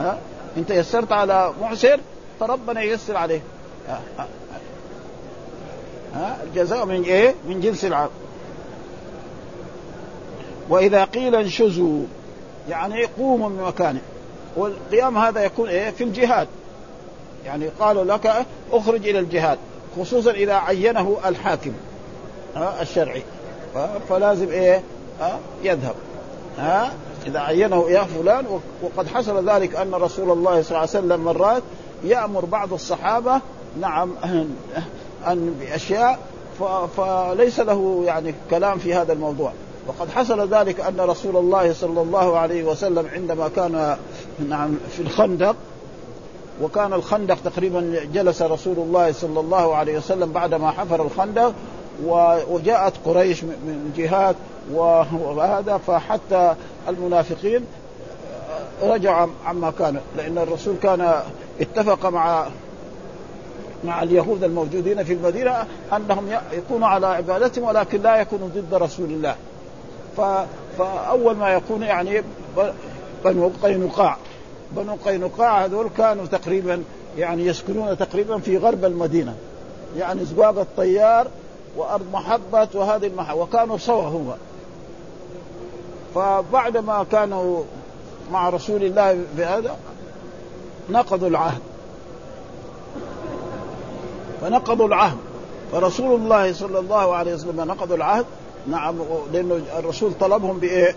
ها 0.00 0.10
آه 0.10 0.18
أنت 0.56 0.70
يسرت 0.70 1.12
على 1.12 1.52
معسر 1.60 2.00
فربنا 2.40 2.80
ييسر 2.80 3.16
عليه. 3.16 3.40
ها. 6.16 6.36
الجزاء 6.44 6.84
من 6.84 7.02
إيه؟ 7.02 7.34
من 7.48 7.60
جنس 7.60 7.84
العمل 7.84 8.10
وإذا 10.68 11.04
قيل 11.04 11.34
انشزوا 11.34 12.02
يعني 12.68 13.04
قوموا 13.04 13.48
من 13.48 13.62
مكانه. 13.62 14.00
والقيام 14.56 15.18
هذا 15.18 15.44
يكون 15.44 15.68
إيه؟ 15.68 15.90
في 15.90 16.04
الجهاد. 16.04 16.48
يعني 17.46 17.68
قالوا 17.80 18.04
لك 18.04 18.46
اخرج 18.72 19.08
إلى 19.08 19.18
الجهاد 19.18 19.58
خصوصا 20.00 20.30
إذا 20.30 20.54
عينه 20.54 21.16
الحاكم 21.26 21.72
ها؟ 22.56 22.82
الشرعي. 22.82 23.22
فلازم 24.08 24.48
إيه؟ 24.48 24.82
ها؟ 25.20 25.38
يذهب. 25.62 25.94
ها؟ 26.58 26.92
إذا 27.26 27.40
عينه 27.40 27.90
يا 27.90 28.02
فلان 28.02 28.44
وقد 28.82 29.08
حصل 29.08 29.50
ذلك 29.50 29.76
أن 29.76 29.94
رسول 29.94 30.30
الله 30.30 30.62
صلى 30.62 30.68
الله 30.68 30.78
عليه 30.78 30.88
وسلم 30.90 31.20
مرات 31.24 31.62
يأمر 32.04 32.44
بعض 32.44 32.72
الصحابة 32.72 33.40
نعم 33.80 34.10
ان 35.26 35.54
باشياء 35.60 36.18
فليس 36.96 37.60
له 37.60 38.02
يعني 38.06 38.34
كلام 38.50 38.78
في 38.78 38.94
هذا 38.94 39.12
الموضوع. 39.12 39.52
وقد 39.86 40.10
حصل 40.10 40.54
ذلك 40.54 40.80
أن 40.80 41.00
رسول 41.00 41.36
الله 41.36 41.72
صلى 41.72 42.00
الله 42.00 42.38
عليه 42.38 42.64
وسلم 42.64 43.06
عندما 43.12 43.48
كان 43.48 43.96
نعم 44.48 44.76
في 44.90 45.02
الخندق 45.02 45.56
وكان 46.62 46.92
الخندق 46.92 47.38
تقريبا 47.44 48.00
جلس 48.14 48.42
رسول 48.42 48.76
الله 48.78 49.12
صلى 49.12 49.40
الله 49.40 49.74
عليه 49.76 49.98
وسلم 49.98 50.32
بعدما 50.32 50.70
حفر 50.70 51.02
الخندق 51.02 51.54
وجاءت 52.50 52.92
قريش 53.04 53.44
من 53.44 53.92
جهات 53.96 54.36
وهذا 54.72 55.76
فحتى 55.86 56.54
المنافقين 56.88 57.64
رجعوا 58.82 59.28
عما 59.46 59.72
كان 59.78 60.00
لأن 60.16 60.38
الرسول 60.38 60.74
كان 60.82 61.20
اتفق 61.60 62.06
مع 62.06 62.46
مع 63.86 64.02
اليهود 64.02 64.44
الموجودين 64.44 65.04
في 65.04 65.12
المدينة 65.12 65.66
أنهم 65.96 66.28
يكونوا 66.52 66.88
على 66.88 67.06
عبادتهم 67.06 67.64
ولكن 67.64 68.02
لا 68.02 68.16
يكونوا 68.16 68.48
ضد 68.48 68.74
رسول 68.74 69.10
الله. 69.10 69.36
فأول 70.78 71.36
ما 71.36 71.50
يكون 71.50 71.82
يعني 71.82 72.22
بنو 73.24 73.50
قينقاع. 73.62 74.16
بنو 74.72 74.96
قينقاع 75.04 75.64
هذول 75.64 75.88
كانوا 75.96 76.26
تقريبا 76.26 76.82
يعني 77.18 77.46
يسكنون 77.46 77.98
تقريبا 77.98 78.38
في 78.38 78.56
غرب 78.56 78.84
المدينة. 78.84 79.34
يعني 79.96 80.24
زقاق 80.24 80.58
الطيار 80.58 81.26
وأرض 81.76 82.06
محبة 82.12 82.68
وهذه 82.74 83.06
المحبة 83.06 83.40
وكانوا 83.40 83.78
سوا 83.78 84.02
هم. 84.02 84.32
فبعد 86.14 86.76
ما 86.76 87.06
كانوا 87.12 87.62
مع 88.32 88.48
رسول 88.48 88.82
الله 88.84 89.20
بهذا 89.36 89.76
نقضوا 90.90 91.28
العهد. 91.28 91.60
فنقضوا 94.40 94.86
العهد. 94.86 95.16
فرسول 95.72 96.20
الله 96.20 96.52
صلى 96.52 96.78
الله 96.78 97.14
عليه 97.14 97.34
وسلم 97.34 97.60
نقضوا 97.60 97.96
العهد. 97.96 98.24
نعم 98.66 98.94
لأنه 99.32 99.60
الرسول 99.78 100.12
طلبهم 100.20 100.58
بإيه؟ 100.58 100.94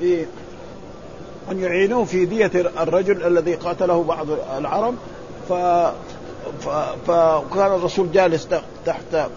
ب 0.00 0.24
أن 1.50 1.60
يعينوه 1.60 2.04
في 2.04 2.24
دية 2.24 2.50
الرجل 2.54 3.26
الذي 3.26 3.54
قاتله 3.54 4.02
بعض 4.02 4.26
العرب. 4.58 4.94
ف 5.48 5.52
فكان 7.06 7.74
الرسول 7.74 8.12
جالس 8.12 8.48
تحت 8.86 9.28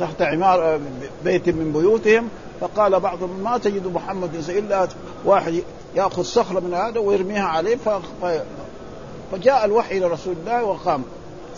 تحت 0.00 0.22
عمار 0.22 0.80
بيت 1.24 1.48
من 1.48 1.72
بيوتهم. 1.72 2.28
فقال 2.60 3.00
بعضهم 3.00 3.40
ما 3.44 3.58
تجد 3.58 3.86
محمد 3.86 4.34
إلا 4.48 4.88
واحد 5.24 5.62
يأخذ 5.94 6.22
صخره 6.22 6.60
من 6.60 6.74
هذا 6.74 6.98
ويرميها 6.98 7.44
عليه. 7.44 7.78
فجاء 9.32 9.64
الوحي 9.64 9.98
إلى 9.98 10.06
رسول 10.06 10.34
الله 10.42 10.64
وقام. 10.64 11.02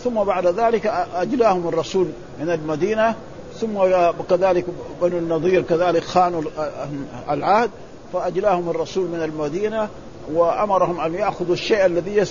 ثم 0.05 0.25
بعد 0.25 0.47
ذلك 0.47 0.87
اجلاهم 1.15 1.69
الرسول 1.69 2.09
من 2.41 2.51
المدينة 2.51 3.15
ثم 3.61 3.79
كذلك 4.31 4.65
بنو 5.03 5.19
النضير 5.19 5.63
كذلك 5.63 6.05
خانوا 6.05 6.43
العهد 7.31 7.71
فاجلاهم 8.13 8.71
الرسول 8.71 9.09
من 9.09 9.23
المدينة 9.23 9.89
وأمرهم 10.35 11.01
أن 11.01 11.15
يأخذوا 11.15 11.55
الشيء 11.55 11.87
الذي 11.87 12.25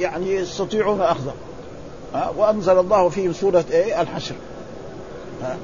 يعني 0.00 0.34
يستطيعون 0.34 1.00
أخذه. 1.00 1.34
وأنزل 2.36 2.78
الله 2.78 3.08
فيهم 3.08 3.32
سورة 3.32 3.64
إيه؟ 3.70 4.00
الحشر. 4.00 4.34
ها؟ 5.42 5.56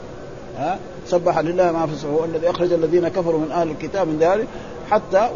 ها؟ 0.58 0.78
سبح 1.06 1.38
لله 1.38 1.72
ما 1.72 1.86
في 1.86 1.92
السماوات 1.92 2.20
هو 2.20 2.24
الذي 2.24 2.50
أخرج 2.50 2.72
الذين 2.72 3.08
كفروا 3.08 3.40
من 3.40 3.52
أهل 3.52 3.70
الكتاب 3.70 4.08
من 4.08 4.18
ذلك 4.18 4.46
حتى 4.90 5.30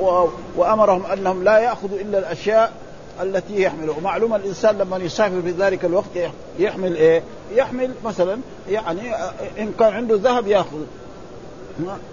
وأمرهم 0.57 1.07
أنهم 1.07 1.45
لا 1.45 1.59
يأخذوا 1.59 1.99
إلا 1.99 2.19
الأشياء 2.19 2.73
التي 3.23 3.63
يحمله 3.63 3.95
ومعلوم 3.99 4.35
الإنسان 4.35 4.79
لما 4.79 4.97
يسافر 4.97 5.43
في 5.43 5.51
ذلك 5.51 5.85
الوقت 5.85 6.07
يحمل 6.59 6.97
إيه؟ 6.97 7.23
يحمل 7.55 7.91
مثلا 8.05 8.39
يعني 8.71 9.15
إن 9.59 9.73
كان 9.79 9.93
عنده 9.93 10.17
ذهب 10.17 10.47
يأخذ. 10.47 10.81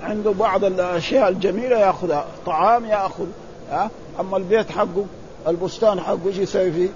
عنده 0.01 0.31
بعض 0.31 0.63
الأشياء 0.63 1.29
الجميلة 1.29 1.77
يأخذها. 1.77 2.25
طعام 2.45 2.85
يأخذ. 2.85 3.27
أما 4.19 4.37
البيت 4.37 4.71
حقه 4.71 5.05
البستان 5.47 5.99
حقه 5.99 6.27
إيش 6.27 6.37
يسوي 6.37 6.71
فيه؟ 6.71 6.89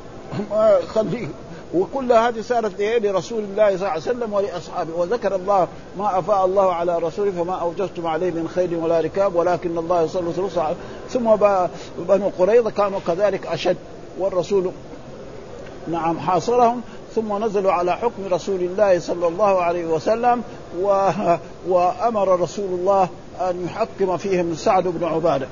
ما 0.50 0.78
يخليه. 0.82 1.28
وكل 1.74 2.12
هذه 2.12 2.40
صارت 2.40 2.80
لرسول 2.80 3.38
الله 3.38 3.66
صلى 3.66 3.74
الله 3.74 3.88
عليه 3.88 4.00
وسلم 4.00 4.32
ولأصحابه. 4.32 4.94
وذكر 4.96 5.34
الله 5.36 5.68
ما 5.98 6.18
أفاء 6.18 6.44
الله 6.44 6.72
على 6.72 6.98
رسوله 6.98 7.30
فما 7.30 7.54
أوجدتم 7.54 8.06
عليه 8.06 8.30
من 8.30 8.48
خير 8.54 8.78
ولا 8.78 9.00
ركاب 9.00 9.34
ولكن 9.34 9.78
الله 9.78 10.02
يصلي 10.02 10.32
ثم 11.10 11.36
بنو 11.98 12.30
قريظة 12.38 12.70
كانوا 12.70 13.00
كذلك 13.06 13.46
أشد. 13.46 13.76
والرسول 14.18 14.70
نعم 15.88 16.18
حاصرهم 16.18 16.80
ثم 17.14 17.44
نزلوا 17.44 17.72
على 17.72 17.96
حكم 17.96 18.22
رسول 18.30 18.60
الله 18.60 18.98
صلى 18.98 19.28
الله 19.28 19.62
عليه 19.62 19.86
وسلم 19.86 20.42
و... 20.80 21.08
وأمر 21.68 22.40
رسول 22.40 22.68
الله 22.68 23.08
أن 23.40 23.64
يحكم 23.64 24.16
فيهم 24.16 24.54
سعد 24.54 24.84
بن 24.88 25.04
عبادة. 25.04 25.46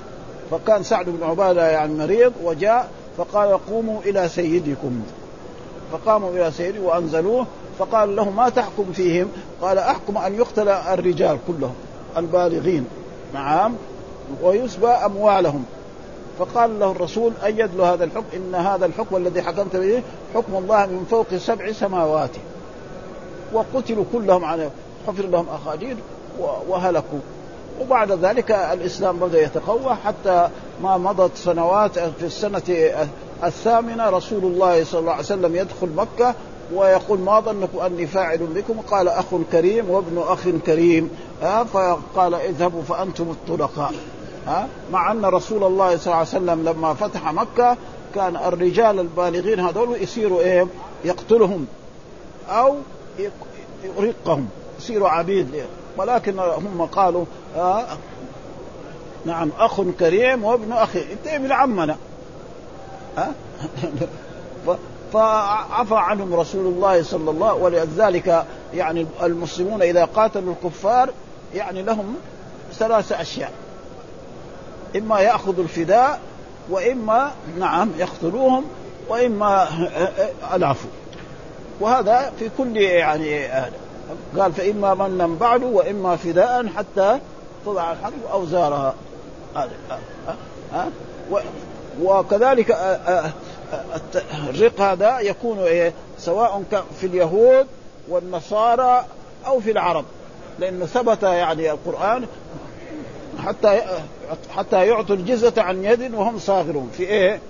فكان 0.50 0.82
سعد 0.82 1.06
بن 1.08 1.26
عبادة 1.26 1.70
يعني 1.70 1.94
مريض 1.94 2.32
وجاء 2.44 2.88
فقال 3.16 3.66
قوموا 3.70 4.00
إلى 4.00 4.28
سيدكم. 4.28 5.02
فقاموا 5.92 6.30
إلى 6.30 6.50
سيده 6.50 6.80
وأنزلوه 6.80 7.46
فقال 7.78 8.16
له 8.16 8.30
ما 8.30 8.48
تحكم 8.48 8.92
فيهم؟ 8.92 9.28
قال 9.62 9.78
أحكم 9.78 10.18
أن 10.18 10.34
يقتل 10.34 10.68
الرجال 10.68 11.38
كلهم 11.46 11.74
البالغين. 12.16 12.86
نعم. 13.34 13.74
ويسبى 14.42 14.86
أموالهم. 14.86 15.64
فقال 16.38 16.80
له 16.80 16.90
الرسول 16.90 17.32
ايد 17.44 17.74
له 17.76 17.94
هذا 17.94 18.04
الحكم؟ 18.04 18.24
إن 18.36 18.54
هذا 18.54 18.86
الحكم 18.86 19.16
الذي 19.16 19.42
حكمت 19.42 19.76
به 19.76 20.02
حكم 20.34 20.56
الله 20.56 20.86
من 20.86 21.06
فوق 21.10 21.34
سبع 21.34 21.72
سماوات. 21.72 22.30
وقتلوا 23.52 24.04
كلهم 24.12 24.44
على 24.44 24.70
حفر 25.06 25.26
لهم 25.26 25.46
اخاديد 25.48 25.96
وهلكوا. 26.68 27.18
وبعد 27.80 28.12
ذلك 28.12 28.50
الإسلام 28.50 29.16
بدأ 29.16 29.42
يتقوى 29.42 29.96
حتى 30.04 30.48
ما 30.82 30.98
مضت 30.98 31.36
سنوات 31.36 31.98
في 31.98 32.26
السنة 32.26 32.62
الثامنة 33.44 34.10
رسول 34.10 34.44
الله 34.44 34.84
صلى 34.84 35.00
الله 35.00 35.12
عليه 35.12 35.22
وسلم 35.22 35.56
يدخل 35.56 35.88
مكة 35.96 36.34
ويقول 36.74 37.18
ما 37.18 37.40
ظنكم 37.40 37.78
أني 37.78 38.06
فاعل 38.06 38.38
بكم؟ 38.38 38.80
قال 38.80 39.08
أخ 39.08 39.24
كريم 39.52 39.90
وابن 39.90 40.18
أخ 40.18 40.48
كريم. 40.66 41.10
ها 41.42 41.64
فقال 41.64 42.34
اذهبوا 42.34 42.82
فأنتم 42.82 43.30
الطلقاء 43.30 43.92
ها 44.46 44.68
مع 44.92 45.12
أن 45.12 45.24
رسول 45.24 45.64
الله 45.64 45.96
صلى 45.96 46.06
الله 46.06 46.16
عليه 46.16 46.28
وسلم 46.28 46.68
لما 46.68 46.94
فتح 46.94 47.32
مكة 47.32 47.76
كان 48.14 48.36
الرجال 48.36 49.00
البالغين 49.00 49.60
هذول 49.60 50.02
يصيروا 50.02 50.40
إيه؟ 50.40 50.66
يقتلهم 51.04 51.66
أو 52.48 52.76
يرقهم 53.98 54.48
يصيروا 54.78 55.08
عبيد 55.08 55.64
ولكن 55.96 56.38
هم 56.38 56.88
قالوا 56.92 57.24
آه 57.56 57.84
نعم 59.26 59.50
أخ 59.58 59.80
كريم 59.80 60.44
وابن 60.44 60.72
أخي. 60.72 61.00
انت 61.12 61.26
ابن 61.26 61.52
عمنا 61.52 61.96
فعفى 65.12 65.94
عنهم 65.94 66.34
رسول 66.34 66.66
الله 66.66 67.02
صلى 67.02 67.30
الله 67.30 67.54
ولذلك 67.54 68.44
يعني 68.74 69.06
المسلمون 69.22 69.82
إذا 69.82 70.04
قاتلوا 70.04 70.54
الكفار 70.54 71.10
يعني 71.54 71.82
لهم 71.82 72.16
ثلاث 72.72 73.12
أشياء. 73.12 73.52
إما 74.96 75.20
يأخذوا 75.20 75.64
الفداء 75.64 76.20
وإما 76.70 77.30
نعم 77.58 77.90
يقتلوهم 77.98 78.64
وإما 79.08 79.68
العفو. 80.54 80.88
وهذا 81.80 82.32
في 82.38 82.50
كل 82.58 82.76
يعني 82.76 83.46
هذا 83.46 83.72
قال 84.38 84.52
فإما 84.52 84.94
منا 84.94 85.26
بعد 85.26 85.62
وإما 85.62 86.16
فداء 86.16 86.66
حتى 86.66 87.18
تضع 87.66 87.92
الحرب 87.92 88.22
اوزارها 88.32 88.94
هذا 89.56 89.70
ها؟ 90.72 90.88
وكذلك 92.02 92.70
الرق 94.48 94.80
هذا 94.80 95.20
يكون 95.20 95.58
إيه 95.58 95.92
سواء 96.18 96.62
في 97.00 97.06
اليهود 97.06 97.66
والنصارى 98.08 99.04
أو 99.46 99.60
في 99.60 99.70
العرب. 99.70 100.04
لأنه 100.58 100.86
ثبت 100.86 101.22
يعني 101.22 101.70
القرآن 101.70 102.26
حتى 103.46 103.82
حتى 104.56 104.86
يعطوا 104.86 105.16
الجزة 105.16 105.52
عن 105.58 105.84
يد 105.84 106.14
وهم 106.14 106.38
صاغرون 106.38 106.90
في 106.96 107.02
إيه؟ 107.02 107.40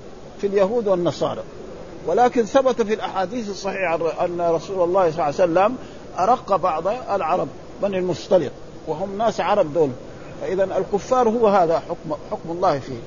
في 0.40 0.46
اليهود 0.46 0.88
والنصارى. 0.88 1.42
ولكن 2.07 2.44
ثبت 2.44 2.83
في 2.83 2.94
الأحاديث 2.94 3.50
الصحيحة 3.50 4.24
أن 4.24 4.40
رسول 4.40 4.88
الله 4.88 5.11
صلى 5.11 5.11
الله 5.11 5.24
عليه 5.24 5.35
وسلم 5.35 5.76
أرق 6.18 6.57
بعض 6.57 6.87
العرب 6.88 7.48
بني 7.83 7.98
المصطلق 7.98 8.53
وهم 8.87 9.18
ناس 9.18 9.40
عرب 9.40 9.74
دول. 9.74 9.90
فاذا 10.40 10.64
الكفار 10.64 11.29
هو 11.29 11.48
هذا 11.48 11.79
حكم 11.79 12.16
حكم 12.31 12.50
الله 12.50 12.79
فيه. 12.79 13.00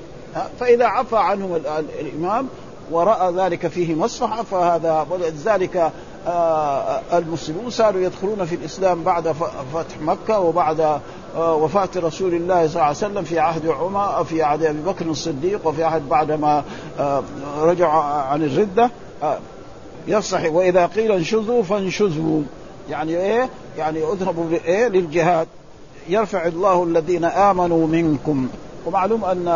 فإذا 0.60 0.86
عفى 0.86 1.16
عنهم 1.16 1.60
الإمام 2.00 2.48
ورأى 2.90 3.32
ذلك 3.32 3.66
فيه 3.66 3.94
مصلحه 3.94 4.42
فهذا 4.42 5.06
ولذلك 5.10 5.92
آه، 6.26 7.00
المسلمون 7.12 7.70
صاروا 7.70 8.00
يدخلون 8.00 8.44
في 8.44 8.54
الإسلام 8.54 9.02
بعد 9.02 9.28
فتح 9.74 10.00
مكة 10.00 10.40
وبعد 10.40 10.80
آه، 11.36 11.54
وفاة 11.54 11.88
رسول 11.96 12.34
الله 12.34 12.66
صلى 12.66 12.74
الله 12.74 12.82
عليه 12.82 12.96
وسلم 12.96 13.22
في 13.22 13.38
عهد 13.38 13.68
عمر 13.68 14.24
في 14.24 14.42
عهد 14.42 14.62
أبي 14.62 14.80
بكر 14.80 15.06
الصديق 15.06 15.66
وفي 15.66 15.84
عهد 15.84 16.08
بعدما 16.08 16.64
آه، 16.98 17.22
رجع 17.60 17.88
عن 18.02 18.42
الردة. 18.42 18.90
يصح 20.06 20.52
وإذا 20.52 20.86
قيل 20.86 21.12
انشزوا 21.12 21.62
فانشزوا. 21.62 22.42
يعني 22.90 23.16
إيه؟ 23.16 23.48
يعني 23.78 23.98
اذهبوا 24.12 24.44
إيه 24.64 24.88
للجهاد. 24.88 25.48
يرفع 26.08 26.46
الله 26.46 26.84
الذين 26.84 27.24
آمنوا 27.24 27.86
منكم. 27.86 28.48
ومعلوم 28.86 29.24
أن 29.24 29.48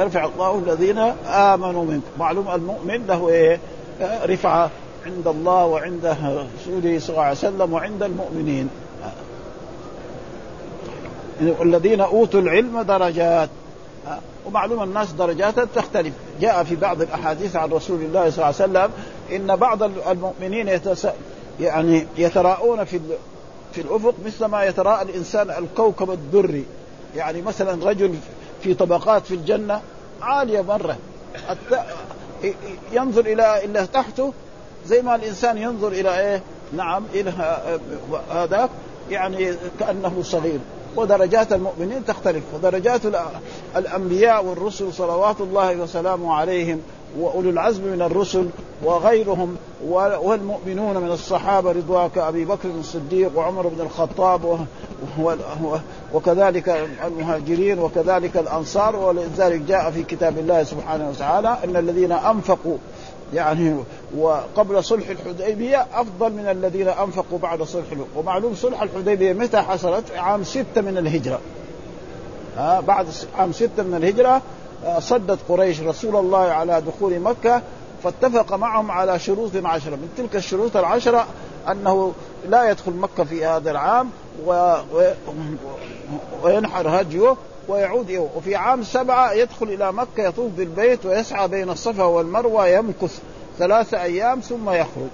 يرفع 0.00 0.24
الله 0.24 0.62
الذين 0.66 0.98
آمنوا 1.28 1.84
منكم. 1.84 2.10
معلوم 2.18 2.50
المؤمن 2.50 3.06
له 3.06 3.28
إيه؟ 3.28 3.58
رفعة 4.24 4.70
عند 5.06 5.28
الله 5.28 5.64
وعند 5.64 6.06
رسوله 6.06 6.98
صلى 6.98 7.08
الله 7.10 7.22
عليه 7.22 7.38
وسلم 7.38 7.72
وعند 7.72 8.02
المؤمنين. 8.02 8.70
الذين 11.40 12.00
أوتوا 12.00 12.40
العلم 12.40 12.82
درجات. 12.82 13.48
ومعلوم 14.46 14.82
الناس 14.82 15.12
درجات 15.12 15.60
تختلف. 15.60 16.12
جاء 16.40 16.64
في 16.64 16.76
بعض 16.76 17.02
الأحاديث 17.02 17.56
عن 17.56 17.70
رسول 17.70 18.00
الله 18.00 18.30
صلى 18.30 18.36
الله 18.36 18.44
عليه 18.44 18.54
وسلم 18.54 18.90
إن 19.32 19.56
بعض 19.56 19.82
المؤمنين 19.82 20.68
يتس... 20.68 21.06
يعني 21.60 22.06
يتراءون 22.18 22.84
في 22.84 23.00
في 23.74 23.80
الأفق 23.80 24.14
مثل 24.26 24.44
ما 24.44 24.64
يتراءى 24.64 25.02
الإنسان 25.02 25.50
الكوكب 25.50 26.10
الدري. 26.10 26.64
يعني 27.16 27.42
مثلا 27.42 27.88
رجل 27.88 28.14
في 28.62 28.74
طبقات 28.74 29.26
في 29.26 29.34
الجنة 29.34 29.80
عالية 30.22 30.60
مرة. 30.60 30.96
ينظر 32.92 33.20
إلى 33.26 33.64
إلى 33.64 33.86
تحته 33.86 34.32
زي 34.86 35.02
ما 35.02 35.14
الإنسان 35.14 35.58
ينظر 35.58 35.88
إلى 35.88 36.20
إيه؟ 36.20 36.42
نعم 36.72 37.04
إلى 37.14 37.32
هذاك. 38.30 38.70
يعني 39.10 39.54
كأنه 39.80 40.22
صغير. 40.22 40.58
ودرجات 40.96 41.52
المؤمنين 41.52 42.04
تختلف 42.04 42.42
ودرجات 42.54 43.00
الأنبياء 43.76 44.44
والرسل 44.44 44.92
صلوات 44.92 45.40
الله 45.40 45.76
وسلامه 45.76 46.34
عليهم 46.34 46.80
وأولو 47.18 47.50
العزم 47.50 47.82
من 47.82 48.02
الرسل 48.02 48.48
وغيرهم 48.84 49.56
والمؤمنون 50.22 50.96
من 50.96 51.10
الصحابة 51.10 51.72
رضوان 51.72 52.08
كابي 52.08 52.44
بكر 52.44 52.68
الصديق 52.80 53.38
وعمر 53.38 53.68
بن 53.68 53.80
الخطاب 53.80 54.66
وكذلك 56.14 56.88
المهاجرين 57.04 57.78
وكذلك 57.78 58.36
الأنصار 58.36 58.96
ولذلك 58.96 59.60
جاء 59.60 59.90
في 59.90 60.02
كتاب 60.02 60.38
الله 60.38 60.64
سبحانه 60.64 61.08
وتعالى 61.08 61.58
إن 61.64 61.76
الذين 61.76 62.12
أنفقوا 62.12 62.76
يعني 63.34 63.76
وقبل 64.16 64.84
صلح 64.84 65.08
الحديبية 65.08 65.86
أفضل 65.94 66.32
من 66.32 66.48
الذين 66.48 66.88
أنفقوا 66.88 67.38
بعد 67.38 67.62
صلح 67.62 67.84
ومعلوم 68.16 68.54
صلح 68.54 68.82
الحديبية 68.82 69.32
متى 69.32 69.60
حصلت؟ 69.60 70.10
عام 70.16 70.44
ستة 70.44 70.80
من 70.80 70.98
الهجرة. 70.98 71.40
ها 72.56 72.80
بعد 72.80 73.06
عام 73.38 73.52
ستة 73.52 73.82
من 73.82 73.94
الهجرة 73.94 74.42
صدت 74.98 75.38
قريش 75.48 75.80
رسول 75.80 76.16
الله 76.16 76.38
على 76.38 76.80
دخول 76.80 77.20
مكة 77.20 77.62
فاتفق 78.02 78.54
معهم 78.54 78.90
على 78.90 79.18
شروط 79.18 79.50
عشرة 79.64 79.96
من 79.96 80.08
تلك 80.16 80.36
الشروط 80.36 80.76
العشرة 80.76 81.26
أنه 81.70 82.12
لا 82.48 82.70
يدخل 82.70 82.92
مكة 82.92 83.24
في 83.24 83.46
هذا 83.46 83.70
العام 83.70 84.10
و... 84.46 84.52
و... 84.94 85.12
وينحر 86.42 87.00
هديه 87.00 87.36
ويعود 87.68 88.28
وفي 88.36 88.56
عام 88.56 88.82
سبعة 88.82 89.32
يدخل 89.32 89.66
إلى 89.66 89.92
مكة 89.92 90.22
يطوف 90.22 90.52
بالبيت 90.52 91.06
ويسعى 91.06 91.48
بين 91.48 91.70
الصفا 91.70 92.04
والمروة 92.04 92.66
يمكث 92.66 93.20
ثلاثة 93.58 94.02
أيام 94.02 94.40
ثم 94.40 94.70
يخرج. 94.70 95.08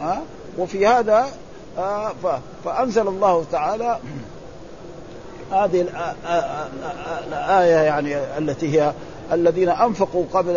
ها؟ 0.00 0.22
وفي 0.58 0.86
هذا 0.86 1.26
آه 1.78 2.12
فأنزل 2.64 3.08
الله 3.08 3.44
تعالى 3.52 3.98
هذه 5.52 5.86
الآية 7.28 7.76
يعني 7.76 8.16
التي 8.38 8.80
هي 8.80 8.92
الذين 9.32 9.68
أنفقوا 9.68 10.24
قبل 10.32 10.54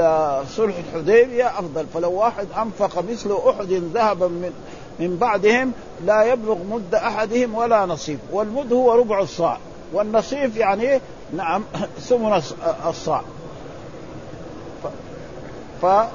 صلح 0.55 0.75
الحديبية 0.77 1.47
أفضل. 1.47 1.85
فلو 1.93 2.11
واحد 2.11 2.47
أنفق 2.57 3.03
مثل 3.11 3.37
أحد 3.49 3.71
ذهبا 3.93 4.27
من 4.27 4.51
من 4.99 5.17
بعدهم 5.17 5.71
لا 6.05 6.23
يبلغ 6.23 6.57
مد 6.71 6.95
أحدهم 6.95 7.55
ولا 7.55 7.85
نصيب. 7.85 8.19
والمد 8.31 8.73
هو 8.73 8.93
ربع 8.93 9.19
الصاع. 9.19 9.57
والنصيف 9.93 10.57
يعني 10.57 11.01
نعم 11.33 11.63
ثمن 11.99 12.41
الصاع. 12.89 13.21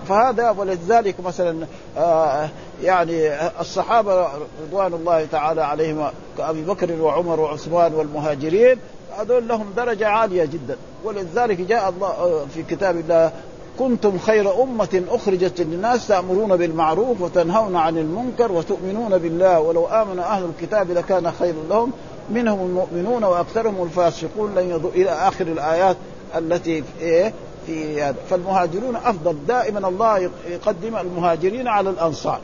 فهذا 0.08 0.50
ولذلك 0.50 1.20
مثلا 1.20 1.66
آه 1.98 2.48
يعني 2.82 3.46
الصحابة 3.60 4.28
رضوان 4.62 4.94
الله 4.94 5.24
تعالى 5.24 5.62
عليهم 5.62 6.10
كأبي 6.38 6.62
بكر 6.62 7.02
وعمر 7.02 7.40
وعثمان 7.40 7.94
والمهاجرين 7.94 8.78
هذول 9.18 9.48
لهم 9.48 9.72
درجة 9.76 10.08
عالية 10.08 10.44
جدا. 10.44 10.76
ولذلك 11.04 11.60
جاء 11.60 11.88
الله 11.88 12.08
آه، 12.08 12.44
في 12.54 12.62
كتاب 12.62 12.96
الله 12.96 13.32
كنتم 13.78 14.18
خير 14.18 14.62
أمة 14.62 15.02
أخرجت 15.08 15.60
للناس 15.60 16.08
تأمرون 16.08 16.56
بالمعروف 16.56 17.20
وتنهون 17.20 17.76
عن 17.76 17.98
المنكر 17.98 18.52
وتؤمنون 18.52 19.18
بالله 19.18 19.60
ولو 19.60 19.86
آمن 19.86 20.18
أهل 20.18 20.44
الكتاب 20.44 20.90
لكان 20.90 21.32
خير 21.32 21.54
لهم. 21.70 21.92
منهم 22.30 22.60
المؤمنون 22.60 23.24
وأكثرهم 23.24 23.82
الفاسقون 23.82 24.54
لن 24.54 24.70
يضوا 24.70 24.90
إلى 24.90 25.10
آخر 25.10 25.46
الآيات 25.46 25.96
التي 26.38 26.82
في 26.82 26.88
إيه؟ 27.00 27.32
في 27.66 28.02
هذا. 28.02 28.16
فالمهاجرون 28.30 28.96
أفضل. 28.96 29.36
دائما 29.48 29.88
الله 29.88 30.30
يقدم 30.48 30.96
المهاجرين 30.96 31.68
على 31.68 31.90
الأنصار. 31.90 32.40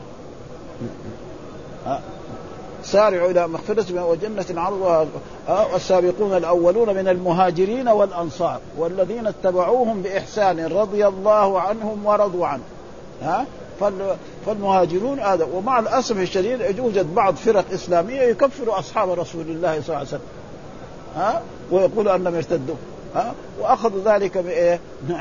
سارعوا 2.83 3.31
إلى 3.31 3.47
مغفرة 3.47 4.05
وجنة 4.05 4.61
عرضها 4.61 5.07
والسابقون 5.73 6.37
الأولون 6.37 6.95
من 6.95 7.07
المهاجرين 7.07 7.87
والأنصار 7.87 8.59
والذين 8.77 9.27
اتبعوهم 9.27 10.01
بإحسان 10.01 10.65
رضي 10.65 11.07
الله 11.07 11.61
عنهم 11.61 12.05
ورضوا 12.05 12.47
عنه. 12.47 12.63
ها؟ 13.21 13.45
فالمهاجرون 14.45 15.19
هذا. 15.19 15.47
ومع 15.53 15.79
الأسف 15.79 16.17
الشديد 16.17 16.77
يوجد 16.77 17.15
بعض 17.15 17.35
فرق 17.35 17.65
إسلامية 17.73 18.21
يكفر 18.21 18.79
أصحاب 18.79 19.09
رسول 19.09 19.41
الله 19.41 19.81
صلى 19.81 19.87
الله 19.87 19.97
عليه 19.97 20.07
وسلم. 20.07 20.21
ها؟ 21.15 21.41
ويقول 21.71 22.09
أنهم 22.09 22.35
ارتدوا. 22.35 22.75
ها؟ 23.15 23.33
وأخذوا 23.59 24.01
ذلك 24.05 24.37
بإيه؟ 24.37 24.79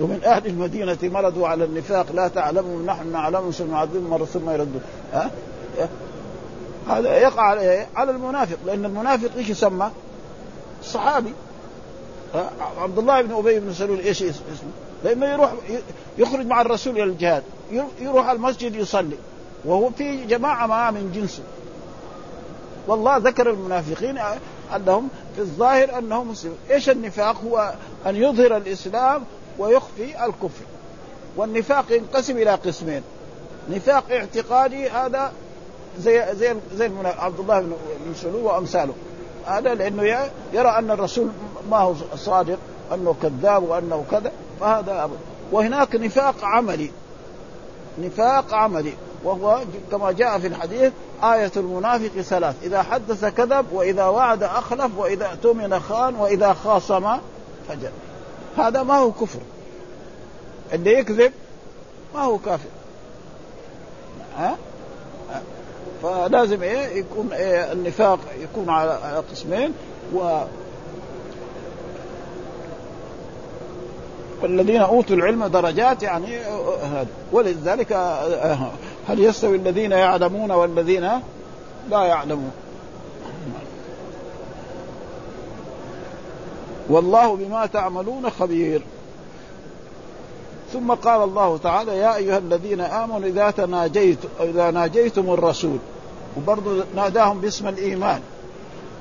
ومن 0.00 0.20
أهل 0.24 0.46
المدينة 0.46 0.98
مرضوا 1.02 1.48
على 1.48 1.64
النفاق. 1.64 2.06
لا 2.14 2.28
تعلمهم 2.28 2.86
نحن 2.86 3.12
نعلمهم 3.12 3.52
سنعذبهم 3.52 4.10
مره 4.10 4.24
ثم 4.24 4.50
يردون 4.50 4.80
ها؟ 5.12 5.30
هذا 6.88 7.18
يقع 7.18 7.42
على 7.42 7.86
على 7.96 8.10
المنافق. 8.10 8.56
لأن 8.66 8.84
المنافق 8.84 9.30
إيش 9.36 9.50
يسمى؟ 9.50 9.90
صحابي. 10.84 11.32
عبد 12.78 12.98
الله 12.98 13.22
بن 13.22 13.34
أبي 13.34 13.60
بن 13.60 13.72
سلول 13.72 14.00
إيش 14.00 14.22
اسمه؟ 14.22 14.70
لأنه 15.04 15.26
يروح 15.26 15.52
يخرج 16.18 16.46
مع 16.46 16.60
الرسول 16.60 16.94
إلى 16.94 17.04
الجهاد 17.04 17.42
يروح 18.00 18.30
المسجد 18.30 18.74
يصلي 18.74 19.16
وهو 19.64 19.90
في 19.90 20.24
جماعة 20.24 20.66
معه 20.66 20.90
من 20.90 21.12
جنسه 21.14 21.42
والله 22.86 23.16
ذكر 23.16 23.50
المنافقين 23.50 24.18
أنهم 24.76 25.08
في 25.34 25.40
الظاهر 25.40 25.98
أنهم 25.98 26.30
مسلمون، 26.30 26.58
إيش 26.70 26.90
النفاق؟ 26.90 27.36
هو 27.44 27.74
أن 28.06 28.16
يظهر 28.16 28.56
الإسلام 28.56 29.24
ويخفي 29.58 30.24
الكفر. 30.24 30.64
والنفاق 31.36 31.84
ينقسم 31.92 32.36
إلى 32.36 32.50
قسمين. 32.50 33.02
نفاق 33.70 34.04
اعتقادي 34.10 34.88
هذا 34.88 35.32
زي 35.98 36.34
زي 36.34 36.54
زي 36.74 36.90
عبد 37.04 37.40
الله 37.40 37.60
بن 37.60 38.14
سلول 38.14 38.42
وأمثاله. 38.42 38.94
هذا 39.46 39.74
لأنه 39.74 40.02
يرى 40.52 40.68
أن 40.68 40.90
الرسول 40.90 41.28
ما 41.70 41.78
هو 41.78 41.94
صادق، 42.16 42.58
أنه 42.94 43.14
كذاب 43.22 43.62
وأنه 43.62 44.04
كذا، 44.10 44.32
فهذا 44.60 45.04
أبدا. 45.04 45.18
وهناك 45.52 45.94
نفاق 45.94 46.44
عملي. 46.44 46.90
نفاق 47.98 48.54
عملي. 48.54 48.92
وهو 49.24 49.60
كما 49.90 50.12
جاء 50.12 50.38
في 50.38 50.46
الحديث 50.46 50.92
آية 51.22 51.52
المنافق 51.56 52.20
ثلاث. 52.20 52.54
إذا 52.62 52.82
حدث 52.82 53.24
كذب 53.24 53.66
وإذا 53.72 54.04
وعد 54.04 54.42
أخلف 54.42 54.98
وإذا 54.98 55.26
اؤتمن 55.26 55.80
خان 55.80 56.14
وإذا 56.14 56.52
خاصم 56.52 57.16
فجر. 57.68 57.90
هذا 58.58 58.82
ما 58.82 58.98
هو 58.98 59.12
كفر. 59.12 59.40
اللي 60.72 60.92
يكذب 60.92 61.32
ما 62.14 62.20
هو 62.20 62.38
كافر. 62.38 62.68
ها؟ 64.36 64.56
فلازم 66.02 66.62
إيه؟ 66.62 66.98
يكون 66.98 67.32
إيه؟ 67.32 67.72
النفاق 67.72 68.18
يكون 68.42 68.70
على 68.70 69.22
قسمين. 69.32 69.72
و 70.14 70.44
والذين 74.42 74.80
أوتوا 74.80 75.16
العلم 75.16 75.46
درجات 75.46 76.02
يعني 76.02 76.38
هذا 76.82 77.06
ولذلك 77.32 77.92
هل 79.08 79.20
يستوي 79.20 79.56
الذين 79.56 79.92
يعلمون 79.92 80.50
والذين 80.50 81.10
لا 81.90 82.04
يعلمون؟ 82.04 82.50
والله 86.88 87.36
بما 87.36 87.66
تعملون 87.66 88.30
خبير. 88.30 88.82
ثم 90.72 90.92
قال 90.92 91.22
الله 91.22 91.56
تعالى 91.56 91.98
يا 91.98 92.16
أيها 92.16 92.38
الذين 92.38 92.80
آمنوا 92.80 93.28
إذا 93.28 93.50
تناجيت 93.50 94.18
إذا 94.40 94.70
ناجيتم 94.70 95.30
الرسول 95.30 95.78
وبرضه 96.36 96.84
ناداهم 96.94 97.40
باسم 97.40 97.68
الإيمان. 97.68 98.20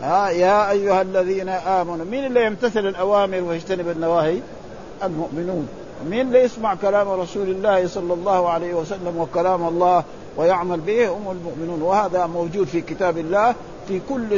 ها 0.02 0.30
يا 0.30 0.72
أيها 0.72 1.02
الذين 1.02 1.50
آمنوا 1.50 2.06
مين 2.06 2.26
اللي 2.26 2.46
يمتثل 2.46 2.88
الأوامر 2.88 3.42
ويجتنب 3.42 3.90
النواهي؟ 3.90 4.40
المؤمنون. 5.04 5.68
مين 6.10 6.28
اللي 6.28 6.44
يسمع 6.44 6.76
كلام 6.76 7.10
رسول 7.10 7.50
الله 7.50 7.88
صلى 7.88 8.14
الله 8.14 8.50
عليه 8.50 8.74
وسلم 8.74 9.18
وكلام 9.18 9.68
الله 9.68 10.04
ويعمل 10.38 10.80
به؟ 10.80 11.10
هم 11.10 11.32
المؤمنون. 11.32 11.82
وهذا 11.82 12.26
موجود 12.26 12.68
في 12.68 12.82
كتاب 12.82 13.18
الله 13.18 13.56
في 13.88 14.02
كل 14.10 14.34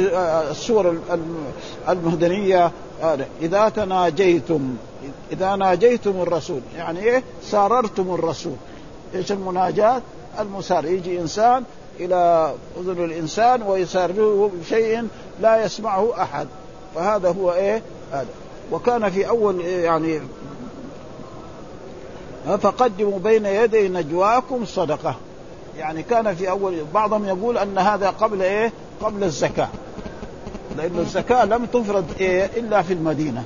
السور 0.50 0.98
المهدنية 1.88 2.70
إذا 3.42 3.68
تناجيتم 3.68 4.76
إذا 5.32 5.56
ناجيتم 5.56 6.10
الرسول 6.20 6.60
يعني 6.76 7.00
إيه؟ 7.00 7.22
ساررتم 7.42 8.14
الرسول. 8.14 8.56
إيش 9.14 9.32
المناجاة؟ 9.32 10.02
المسار. 10.40 10.84
يجي 10.84 11.20
إنسان 11.20 11.64
إلى 12.00 12.52
أذن 12.80 13.04
الإنسان 13.04 13.62
ويساره 13.62 14.50
بشيء 14.60 15.08
لا 15.40 15.64
يسمعه 15.64 16.22
أحد. 16.22 16.48
فهذا 16.94 17.28
هو 17.28 17.52
إيه؟ 17.52 17.82
هذا. 18.12 18.26
وكان 18.72 19.10
في 19.10 19.28
أول 19.28 19.60
يعني 19.60 20.20
فقدموا 22.46 23.18
بين 23.18 23.46
يدي 23.46 23.88
نجواكم 23.88 24.64
صدقة. 24.64 25.14
يعني 25.78 26.02
كان 26.02 26.34
في 26.34 26.50
أول 26.50 26.84
بعضهم 26.94 27.24
يقول 27.24 27.58
أن 27.58 27.78
هذا 27.78 28.10
قبل 28.10 28.42
إيه؟ 28.42 28.72
قبل 29.02 29.24
الزكاة. 29.24 29.68
لأن 30.76 30.98
الزكاة 30.98 31.44
لم 31.44 31.64
تفرض 31.64 32.04
إيه؟ 32.20 32.50
إلا 32.56 32.82
في 32.82 32.92
المدينة. 32.92 33.44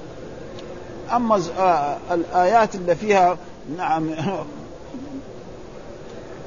أما 1.12 1.40
آه 1.58 1.96
الآيات 2.10 2.74
اللي 2.74 2.94
فيها 2.94 3.36
نعم 3.76 4.10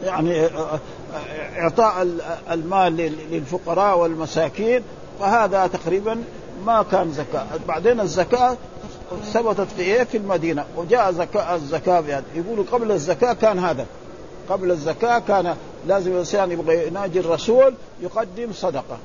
يعني 0.03 0.47
إعطاء 1.57 2.07
المال 2.51 2.95
للفقراء 3.31 3.97
والمساكين 3.97 4.81
فهذا 5.19 5.67
تقريبا 5.67 6.23
ما 6.65 6.85
كان 6.91 7.11
زكاة. 7.11 7.45
بعدين 7.67 7.99
الزكاة 7.99 8.57
ثبتت 9.33 9.67
في 9.77 9.81
إيه؟ 9.81 10.03
في 10.03 10.17
المدينة. 10.17 10.65
وجاء 10.77 11.11
زكاة 11.11 11.55
الزكاة 11.55 11.99
بهذا 11.99 12.23
يقولوا 12.35 12.65
قبل 12.71 12.91
الزكاة 12.91 13.33
كان 13.33 13.59
هذا. 13.59 13.85
قبل 14.49 14.71
الزكاة 14.71 15.19
كان 15.19 15.55
لازم 15.87 16.11
الإنسان 16.11 16.51
يبغى 16.51 16.87
يناجي 16.87 17.19
الرسول 17.19 17.73
يقدم 18.01 18.53
صدقة. 18.53 18.97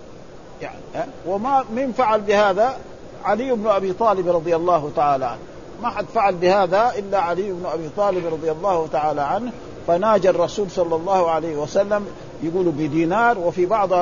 يعني 0.63 1.11
وما 1.27 1.65
من 1.75 1.93
فعل 1.93 2.21
بهذا 2.21 2.77
علي 3.25 3.53
بن 3.53 3.67
أبي 3.67 3.93
طالب 3.93 4.29
رضي 4.29 4.57
الله 4.57 4.91
تعالى 4.97 5.25
عنه. 5.25 5.41
ما 5.83 5.89
حد 5.91 6.05
فعل 6.15 6.35
بهذا 6.35 6.93
إلا 6.99 7.19
علي 7.19 7.53
بن 7.53 7.67
أبي 7.67 7.89
طالب 7.97 8.27
رضي 8.27 8.51
الله 8.51 8.89
تعالى 8.93 9.21
عنه. 9.21 9.53
فناجى 9.87 10.31
الرسول 10.31 10.71
صلى 10.71 10.97
الله 10.97 11.31
عليه 11.31 11.57
وسلم 11.57 12.07
يقول 12.43 12.65
بدينار 12.65 13.39
وفي 13.39 13.67
بعض 13.67 13.93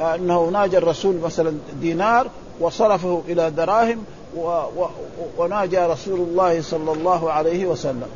أنه 0.00 0.48
ناجى 0.52 0.78
الرسول 0.78 1.16
مثلا 1.24 1.54
دينار 1.80 2.26
وصرفه 2.60 3.22
إلى 3.28 3.50
دراهم. 3.50 4.04
و 4.34 4.40
و 4.76 4.88
وناجى 5.38 5.78
رسول 5.78 6.20
الله 6.20 6.62
صلى 6.62 6.92
الله 6.92 7.32
عليه 7.32 7.66
وسلم. 7.66 8.08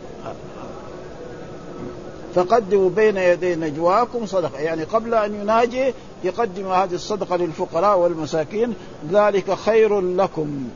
فقدموا 2.34 2.90
بين 2.90 3.16
يدي 3.16 3.54
نجواكم 3.54 4.26
صدقة. 4.26 4.58
يعني 4.58 4.84
قبل 4.84 5.14
أن 5.14 5.34
يناجي 5.34 5.94
يقدم 6.24 6.66
هذه 6.66 6.94
الصدقة 6.94 7.36
للفقراء 7.36 7.98
والمساكين. 7.98 8.74
ذلك 9.12 9.54
خير 9.54 10.00
لكم. 10.00 10.68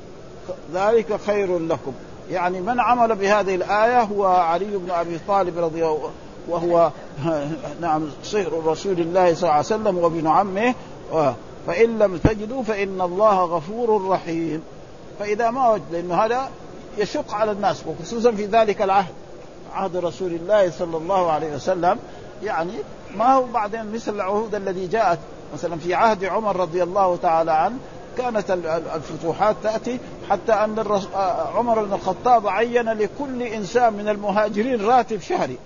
ذلك 0.74 1.20
خير 1.26 1.58
لكم. 1.58 1.92
يعني 2.30 2.60
من 2.60 2.80
عمل 2.80 3.14
بهذه 3.14 3.54
الآية 3.54 4.02
هو 4.02 4.24
علي 4.24 4.76
بن 4.76 4.90
أبي 4.90 5.18
طالب 5.28 5.58
رضي 5.58 5.86
الله 5.86 6.10
وهو 6.48 6.90
نعم 7.80 8.02
صهر 8.24 8.62
رسول 8.66 9.00
الله 9.00 9.34
صلى 9.34 9.42
الله 9.42 9.52
عليه 9.52 9.66
وسلم 9.66 9.98
وابن 9.98 10.26
عمه. 10.26 10.74
فإن 11.66 11.98
لم 11.98 12.16
تجدوا 12.16 12.62
فإن 12.62 13.00
الله 13.00 13.44
غفور 13.44 14.08
رحيم. 14.08 14.62
فإذا 15.18 15.50
ما 15.50 15.70
وجد 15.70 15.82
لأنه 15.92 16.14
هذا 16.14 16.50
يشق 16.98 17.34
على 17.34 17.52
الناس 17.52 17.82
وخصوصا 17.86 18.32
في 18.32 18.46
ذلك 18.46 18.82
العهد 18.82 19.14
عهد 19.74 19.96
رسول 19.96 20.32
الله 20.32 20.70
صلى 20.70 20.96
الله 20.96 21.32
عليه 21.32 21.54
وسلم 21.54 21.98
يعني 22.42 22.72
ما 23.16 23.34
هو 23.34 23.44
بعدين 23.44 23.92
مثل 23.92 24.14
العهود 24.14 24.54
الذي 24.54 24.86
جاءت 24.86 25.18
مثلا 25.54 25.78
في 25.78 25.94
عهد 25.94 26.24
عمر 26.24 26.56
رضي 26.56 26.82
الله 26.82 27.16
تعالى 27.16 27.52
عنه 27.52 27.76
كانت 28.18 28.50
الفتوحات 28.94 29.56
تأتي 29.62 29.98
حتى 30.30 30.52
أن 30.52 30.84
عمر 31.54 31.84
بن 31.84 31.92
الخطاب 31.92 32.48
عين 32.48 32.88
لكل 32.88 33.42
إنسان 33.42 33.92
من 33.92 34.08
المهاجرين 34.08 34.86
راتب 34.86 35.20
شهري 35.20 35.58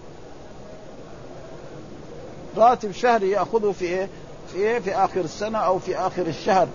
راتب 2.56 2.92
شهري 2.92 3.30
يأخذه 3.30 3.74
في 3.78 3.84
إيه؟ 3.84 4.08
في 4.52 4.58
إيه؟ 4.58 4.78
في 4.78 4.94
آخر 4.94 5.20
السنة 5.20 5.58
أو 5.58 5.78
في 5.78 5.96
آخر 5.96 6.26
الشهر 6.26 6.68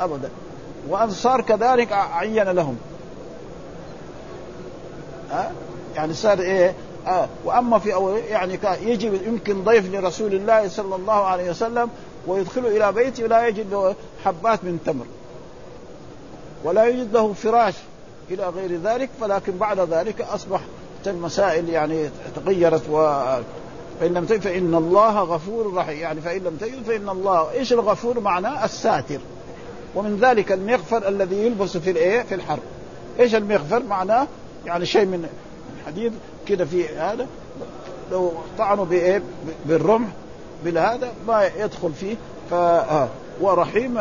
ابدا 0.00 0.30
وأنصار 0.88 1.40
كذلك 1.40 1.92
عين 1.92 2.48
لهم. 2.48 2.76
ها؟ 5.30 5.52
يعني 5.96 6.14
صار 6.14 6.40
إيه؟ 6.40 6.74
آه 7.06 7.28
وأما 7.44 7.78
في 7.78 7.94
أول 7.94 8.18
يعني 8.18 8.58
يجي 8.82 9.06
يمكن 9.06 9.64
ضيف 9.64 9.94
لرسول 9.94 10.34
الله 10.34 10.68
صلى 10.68 10.96
الله 10.96 11.24
عليه 11.24 11.50
وسلم 11.50 11.90
ويدخله 12.26 12.68
إلى 12.68 12.92
بيته 12.92 13.24
ولا 13.24 13.46
يجد 13.46 13.70
له 13.70 13.94
حبات 14.24 14.64
من 14.64 14.78
تمر. 14.86 15.06
ولا 16.64 16.86
يجد 16.86 17.12
له 17.12 17.32
فراش 17.32 17.74
إلى 18.30 18.48
غير 18.48 18.80
ذلك 18.84 19.10
فلكن 19.20 19.56
بعد 19.56 19.80
ذلك 19.80 20.20
أصبح 20.20 20.60
المسائل 21.06 21.68
يعني 21.68 22.10
تغيرت 22.36 22.82
و 22.90 23.22
فإن 24.00 24.14
لم 24.14 24.24
تجد 24.24 24.40
فإن 24.40 24.74
الله 24.74 25.20
غفور 25.20 25.74
رحيم. 25.74 25.98
يعني 25.98 26.20
فإن 26.20 26.42
لم 26.42 26.56
تجد 26.56 26.82
فإن 26.82 27.08
الله 27.08 27.50
إيش 27.50 27.72
الغفور؟ 27.72 28.20
معناه 28.20 28.64
الساتر. 28.64 29.18
ومن 29.94 30.16
ذلك 30.16 30.52
المغفر 30.52 31.08
الذي 31.08 31.36
يلبس 31.36 31.76
في 31.76 31.90
الإيه؟ 31.90 32.22
في 32.22 32.34
الحرب. 32.34 32.62
إيش 33.20 33.34
المغفر؟ 33.34 33.82
معناه 33.82 34.26
يعني 34.66 34.86
شيء 34.86 35.04
من 35.04 35.28
حديد 35.86 36.12
كده 36.46 36.64
في 36.64 36.88
هذا. 36.88 37.26
لو 38.12 38.32
طعنوا 38.58 38.84
بإيه؟ 38.84 39.22
بالرمح 39.66 40.08
بالهذا 40.64 41.12
ما 41.28 41.50
يدخل 41.58 41.92
فيه. 41.92 42.16
ف 42.50 42.54
ورحيم 43.40 43.98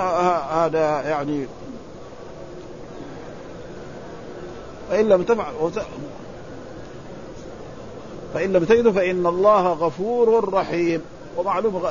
هذا 0.52 1.02
يعني 1.10 1.46
فإن 4.90 5.10
لم 5.10 5.24
تفعل 5.24 5.54
فإن 8.34 8.54
لم 8.54 8.64
تجدوا 8.64 8.92
فإن 8.92 9.26
الله 9.26 9.68
غفور 9.68 10.54
رحيم. 10.54 11.02
ومعلوم 11.38 11.82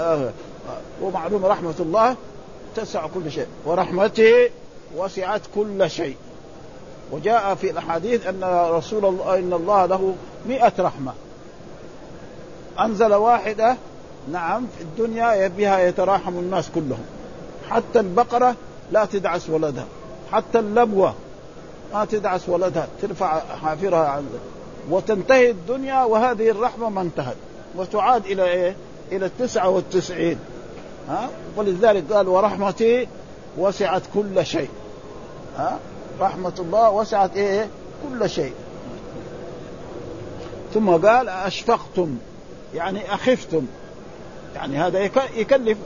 ومعلوم 1.03 1.47
رحمة 1.47 1.75
الله 1.81 2.17
تسع 2.77 3.07
كل 3.07 3.33
شيء. 3.33 3.47
ورحمته 3.67 4.51
وسعت 4.97 5.41
كل 5.55 5.91
شيء. 5.91 6.17
وجاء 7.13 7.55
في 7.55 7.71
الأحاديث 7.71 8.27
أن 8.27 8.69
رسول 8.71 9.05
الله 9.05 9.39
إن 9.39 9.53
الله 9.53 9.87
له 9.87 10.15
مئة 10.49 10.73
رحمة. 10.79 11.13
أنزل 12.81 13.15
واحدة 13.15 13.77
نعم 14.33 14.67
في 14.79 14.85
الدنيا 14.85 15.49
بها 15.49 15.79
يتراحم 15.79 16.39
الناس 16.39 16.71
كلهم. 16.75 17.05
حتى 17.71 18.01
البقرة 18.01 18.55
لا 18.93 19.05
تدعس 19.05 19.51
ولدها. 19.51 19.87
حتى 20.33 20.59
اللبوة 20.59 21.15
ما 21.93 22.05
تدعس 22.05 22.49
ولدها. 22.49 22.89
ترفع 23.03 23.41
حافرها 23.63 24.09
عن 24.09 24.27
وتنتهي 24.91 25.51
الدنيا 25.51 26.05
وهذه 26.05 26.51
الرحمة 26.51 26.89
ما 26.89 27.01
انتهت. 27.01 27.37
وتعاد 27.77 28.27
إلى 28.27 28.45
إيه؟ 28.45 28.77
إلى 29.13 29.27
التسعة 29.27 29.69
والتسعين. 29.69 30.39
ها؟ 31.09 31.29
ولذلك 31.57 32.13
قال 32.13 32.29
ورحمتي 32.29 33.09
وسعت 33.59 34.03
كل 34.15 34.47
شيء. 34.47 34.69
ها؟ 35.57 35.79
رحمة 36.21 36.53
الله 36.59 36.91
وسعت 36.91 37.37
إيه؟ 37.37 37.69
كل 38.09 38.31
شيء. 38.31 38.53
ثم 40.75 40.91
قال 40.91 41.29
أشفقتم 41.29 42.17
يعني 42.75 43.15
أخفتم. 43.15 43.67
يعني 44.55 44.79
هذا 44.79 44.99
يكلف 45.37 45.79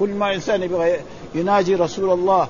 كل 0.00 0.08
ما 0.08 0.34
إنسان 0.34 0.62
يبغى 0.62 0.96
يناجي 1.34 1.74
رسول 1.74 2.10
الله 2.10 2.48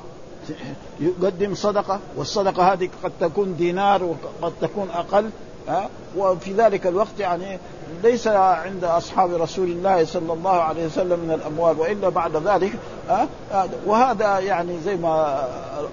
يقدم 1.01 1.55
صدقة 1.55 2.01
والصدقة 2.17 2.73
هذه 2.73 2.89
قد 3.05 3.13
تكون 3.21 3.57
دينار 3.57 4.03
وقد 4.43 4.53
تكون 4.61 4.91
أقل. 4.91 5.31
ها؟ 5.69 5.89
وفي 6.17 6.53
ذلك 6.53 6.87
الوقت 6.87 7.21
يعني 7.21 7.59
ليس 8.03 8.27
عند 8.27 8.85
أصحاب 8.85 9.35
رسول 9.35 9.69
الله 9.69 10.05
صلى 10.05 10.33
الله 10.33 10.61
عليه 10.61 10.87
وسلم 10.87 11.21
من 11.21 11.31
الأموال 11.35 11.81
وإلا 11.81 12.09
بعد 12.09 12.37
ذلك 12.37 12.73
وهذا 13.87 14.39
يعني 14.39 14.79
زي 14.85 14.97
ما 14.97 15.49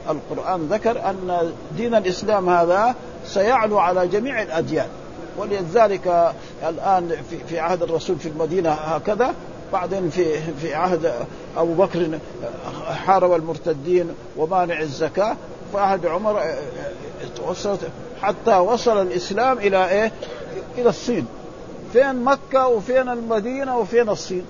القرآن 0.10 0.68
ذكر 0.68 1.10
أن 1.10 1.52
دين 1.78 1.96
الإسلام 1.96 2.50
هذا 2.50 2.96
سيعلو 3.26 3.80
على 3.80 4.08
جميع 4.08 4.42
الأديان. 4.42 4.88
ولذلك 5.38 6.34
الآن 6.70 7.12
في 7.50 7.60
عهد 7.60 7.84
الرسول 7.84 8.16
في 8.16 8.30
المدينة 8.30 8.70
هكذا 8.70 9.34
بعدين 9.74 10.10
في 10.10 10.38
في 10.62 10.74
عهد 10.74 11.14
أبو 11.58 11.74
بكر 11.74 12.20
حارب 13.06 13.34
المرتدين 13.34 14.10
ومانع 14.38 14.82
الزكاة 14.82 15.38
في 15.72 15.80
عهد 15.80 16.06
عمر 16.06 16.42
حتى 18.26 18.58
وصل 18.58 19.02
الإسلام 19.02 19.58
إلى 19.58 19.90
إيه؟ 19.90 20.12
إلى 20.78 20.90
الصين. 20.90 21.28
فين 21.94 22.24
مكة 22.24 22.68
وفين 22.68 23.10
المدينة 23.10 23.78
وفين 23.78 24.10
الصين؟ 24.10 24.46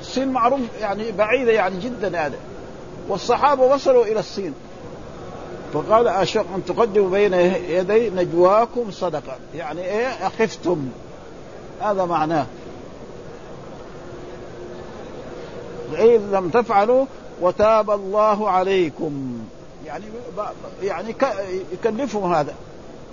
الصين 0.00 0.28
معروف 0.28 0.60
يعني 0.80 1.12
بعيدة 1.12 1.52
يعني 1.52 1.80
جدا 1.80 2.08
يعني 2.08 2.34
والصحابة 3.08 3.62
وصلوا 3.62 4.04
إلى 4.04 4.20
الصين. 4.20 4.54
فقال 5.72 6.08
أشق 6.08 6.46
أن 6.54 6.64
تقدموا 6.64 7.10
بين 7.10 7.34
يدي 7.68 8.10
نجواكم 8.10 8.90
صدقة. 8.90 9.36
يعني 9.54 9.84
إيه؟ 9.84 10.06
أخفتم. 10.06 10.88
هذا 11.80 12.04
معناه. 12.04 12.46
إذ 15.92 16.20
لم 16.32 16.48
تفعلوا 16.48 17.06
وتاب 17.40 17.90
الله 17.90 18.50
عليكم. 18.50 19.38
يعني 19.88 20.04
يعني 20.82 21.14
يكلفهم 21.72 22.34
هذا 22.34 22.54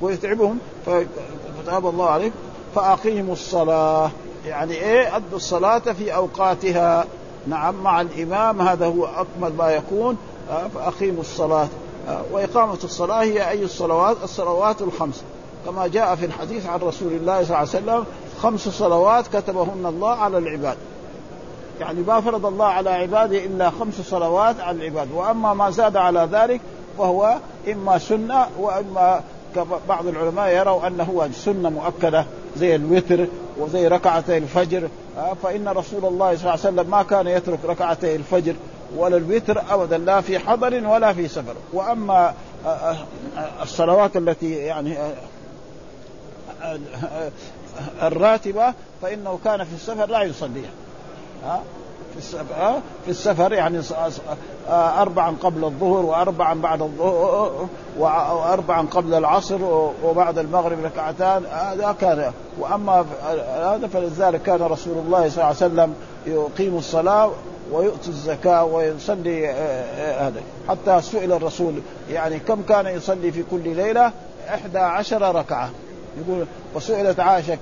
ويتعبهم. 0.01 0.59
فتاب 0.85 1.87
الله 1.87 2.09
عليكم 2.09 2.35
فأقيموا 2.75 3.33
الصلاة. 3.33 4.11
يعني 4.45 4.73
إيه؟ 4.73 5.15
أدوا 5.15 5.37
الصلاة 5.37 5.79
في 5.79 6.15
أوقاتها. 6.15 7.05
نعم 7.47 7.83
مع 7.83 8.01
الإمام. 8.01 8.61
هذا 8.61 8.85
هو 8.85 9.05
أكمل 9.05 9.53
ما 9.57 9.71
يكون. 9.71 10.17
فأقيموا 10.75 11.21
الصلاة. 11.21 11.67
وإقامة 12.31 12.77
الصلاة 12.83 13.23
هي 13.23 13.49
أي 13.49 13.63
الصلوات؟ 13.63 14.17
الصلوات 14.23 14.81
الخمس. 14.81 15.23
كما 15.65 15.87
جاء 15.87 16.15
في 16.15 16.25
الحديث 16.25 16.65
عن 16.65 16.79
رسول 16.79 17.13
الله 17.13 17.43
صلى 17.43 17.43
الله 17.43 17.57
عليه 17.57 17.69
وسلم 17.69 18.05
خمس 18.41 18.69
صلوات 18.69 19.27
كتبهن 19.27 19.85
الله 19.85 20.11
على 20.11 20.37
العباد. 20.37 20.77
يعني 21.79 22.01
ما 22.01 22.21
فرض 22.21 22.45
الله 22.45 22.65
على 22.65 22.89
عباده 22.89 23.37
إلا 23.45 23.69
خمس 23.69 24.01
صلوات 24.01 24.59
على 24.59 24.77
العباد. 24.77 25.11
وأما 25.11 25.53
ما 25.53 25.69
زاد 25.69 25.97
على 25.97 26.29
ذلك 26.31 26.61
فهو 26.97 27.37
إما 27.71 27.97
سنة 27.97 28.47
وإما 28.59 29.21
بعض 29.89 30.07
العلماء 30.07 30.49
يروا 30.49 30.87
أنه 30.87 31.03
هو 31.03 31.27
سنة 31.31 31.69
مؤكدة 31.69 32.25
زي 32.57 32.75
الوتر 32.75 33.27
وزي 33.57 33.87
ركعتي 33.87 34.37
الفجر. 34.37 34.87
فإن 35.43 35.67
رسول 35.67 36.05
الله 36.05 36.35
صلى 36.35 36.41
الله 36.41 36.51
عليه 36.51 36.59
وسلم 36.59 36.89
ما 36.89 37.03
كان 37.03 37.27
يترك 37.27 37.59
ركعتي 37.65 38.15
الفجر 38.15 38.55
ولا 38.97 39.17
الوتر 39.17 39.61
ابدا 39.69 39.97
لا 39.97 40.21
في 40.21 40.39
حضر 40.39 40.87
ولا 40.87 41.13
في 41.13 41.27
سفر. 41.27 41.55
وأما 41.73 42.33
الصلوات 43.61 44.17
التي 44.17 44.51
يعني 44.51 44.97
الراتبة 48.01 48.73
فإنه 49.01 49.39
كان 49.43 49.63
في 49.63 49.73
السفر 49.75 50.05
لا 50.05 50.21
يصليها. 50.23 50.69
في 52.13 52.17
السفر 52.17 52.79
في 53.05 53.11
السفر 53.11 53.53
يعني 53.53 53.81
أربعا 54.69 55.35
قبل 55.41 55.63
الظهر 55.63 56.05
وأربعا 56.05 56.53
بعد 56.53 56.81
الظهر 56.81 57.67
وأربعا 57.97 58.87
قبل 58.91 59.13
العصر 59.13 59.59
وبعد 60.03 60.37
المغرب 60.37 60.85
ركعتان 60.85 61.45
هذا 61.45 61.95
كان. 62.01 62.31
وأما 62.59 63.05
هذا 63.57 63.87
فلذلك 63.93 64.41
كان 64.41 64.61
رسول 64.61 64.97
الله 64.97 65.29
صلى 65.29 65.35
الله 65.35 65.45
عليه 65.45 65.55
وسلم 65.55 65.95
يقيم 66.25 66.77
الصلاة 66.77 67.31
ويؤتي 67.71 68.09
الزكاة 68.09 68.63
ويصلي 68.63 69.47
هذا. 70.19 70.41
حتى 70.69 71.01
سئل 71.01 71.31
الرسول 71.31 71.73
يعني 72.09 72.39
كم 72.39 72.61
كان 72.61 72.85
يصلي 72.85 73.31
في 73.31 73.43
كل 73.51 73.75
ليلة؟ 73.75 74.11
إحدى 74.49 74.79
عشر 74.79 75.35
ركعة. 75.35 75.69
يقول 76.17 76.45
وسئلت 76.75 77.19
عائشة 77.19 77.57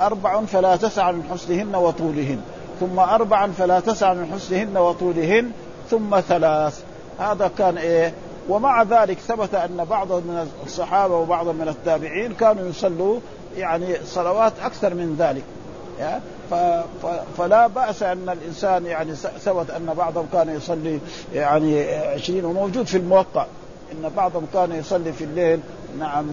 أربع 0.00 0.40
فلا 0.40 0.76
تسع 0.76 1.10
من 1.10 1.22
حسنهن 1.32 1.74
وطولهن. 1.74 2.40
ثم 2.80 2.98
أربعا 2.98 3.52
فلا 3.58 3.80
تسع 3.80 4.14
من 4.14 4.32
حسنهن 4.34 4.76
وطولهن 4.76 5.50
ثم 5.90 6.20
ثلاث. 6.20 6.82
هذا 7.18 7.50
كان 7.58 7.78
إيه؟ 7.78 8.12
ومع 8.48 8.82
ذلك 8.82 9.18
ثبت 9.18 9.54
أن 9.54 9.86
بعض 9.90 10.12
من 10.12 10.48
الصحابة 10.66 11.16
وبعض 11.16 11.48
من 11.48 11.68
التابعين 11.68 12.34
كانوا 12.34 12.68
يصلوا 12.68 13.20
يعني 13.56 13.96
صلوات 14.04 14.52
أكثر 14.62 14.94
من 14.94 15.16
ذلك. 15.18 15.42
فلا 17.38 17.66
بأس 17.66 18.02
أن 18.02 18.28
الإنسان 18.28 18.86
يعني 18.86 19.14
ثبت 19.14 19.70
أن 19.70 19.94
بعضهم 19.98 20.26
كان 20.32 20.56
يصلي 20.56 21.00
يعني 21.34 21.94
عشرين 21.94 22.44
وموجود 22.44 22.86
في 22.86 22.96
الموقع. 22.96 23.46
إن 23.92 24.10
بعضهم 24.16 24.46
كان 24.54 24.72
يصلي 24.72 25.12
في 25.12 25.24
الليل 25.24 25.60
نعم 25.98 26.26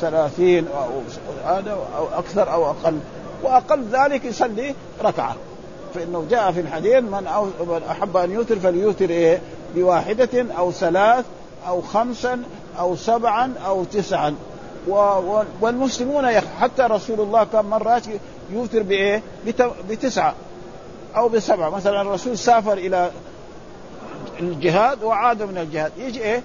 ثلاثين 0.00 0.66
أو 0.68 0.90
هذا 1.54 1.78
أو 1.96 2.06
أكثر 2.18 2.52
أو 2.52 2.70
أقل. 2.70 2.98
وأقل 3.42 3.84
ذلك 3.92 4.24
يصلي 4.24 4.74
ركعة. 5.02 5.36
فإنه 5.94 6.26
جاء 6.30 6.52
في 6.52 6.60
الحديث 6.60 6.94
من, 6.94 7.26
أحب 7.90 8.16
أن 8.16 8.30
يوتر 8.30 8.58
فليوتر 8.58 9.10
إيه؟ 9.10 9.40
بواحدة 9.74 10.46
أو 10.58 10.72
ثلاث 10.72 11.24
أو 11.68 11.82
خمسا 11.82 12.42
أو 12.78 12.96
سبعا 12.96 13.54
أو 13.66 13.84
تسعا. 13.84 14.34
والمسلمون 15.60 16.40
حتى 16.60 16.82
رسول 16.82 17.20
الله 17.20 17.44
كان 17.44 17.64
مرات 17.64 18.02
يوتر 18.52 18.82
بإيه؟ 18.82 19.22
بتسعة 19.90 20.34
أو 21.16 21.28
بسبعة. 21.28 21.70
مثلا 21.70 22.02
الرسول 22.02 22.38
سافر 22.38 22.72
إلى 22.72 23.10
الجهاد 24.40 25.02
وعاد 25.02 25.42
من 25.42 25.58
الجهاد. 25.58 25.92
يجي 25.98 26.22
إيه؟ 26.22 26.42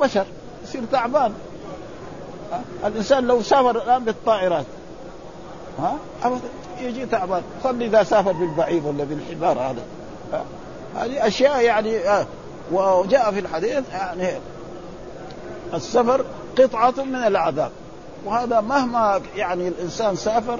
بشر 0.00 0.26
يصير 0.64 0.82
تعبان. 0.92 1.32
الإنسان 2.84 3.26
لو 3.26 3.42
سافر 3.42 3.82
الآن 3.82 4.04
بالطائرات 4.04 4.64
ها؟ 5.80 5.96
ابدا 6.22 6.48
يجي 6.80 7.06
تعبان 7.06 7.42
خلي 7.64 7.86
إذا 7.86 8.02
سافر 8.02 8.32
بالبعير 8.32 8.82
ولا 8.86 9.04
بالحمار 9.04 9.58
هذا. 9.58 9.82
هذه 10.96 11.26
أشياء 11.26 11.60
يعني 11.60 11.98
آه. 11.98 12.26
وجاء 12.72 13.30
في 13.32 13.40
الحديث 13.40 13.82
يعني 13.92 14.28
السفر 15.74 16.24
قطعة 16.58 16.94
من 17.04 17.14
العذاب. 17.14 17.70
وهذا 18.24 18.60
مهما 18.60 19.20
يعني 19.36 19.68
الإنسان 19.68 20.16
سافر 20.16 20.58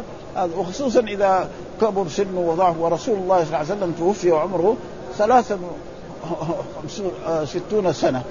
وخصوصا 0.57 1.01
إذا 1.01 1.49
كبر 1.81 2.09
سنه 2.09 2.41
وضعف 2.41 2.79
ورسول 2.79 3.18
الله 3.18 3.37
صلى 3.37 3.47
الله 3.47 3.59
عليه 3.59 3.68
وسلم 3.68 3.95
توفي 3.99 4.31
وعمره 4.31 4.77
ثلاثة 5.18 5.59
ستون 7.45 7.93
سنة. 7.93 8.23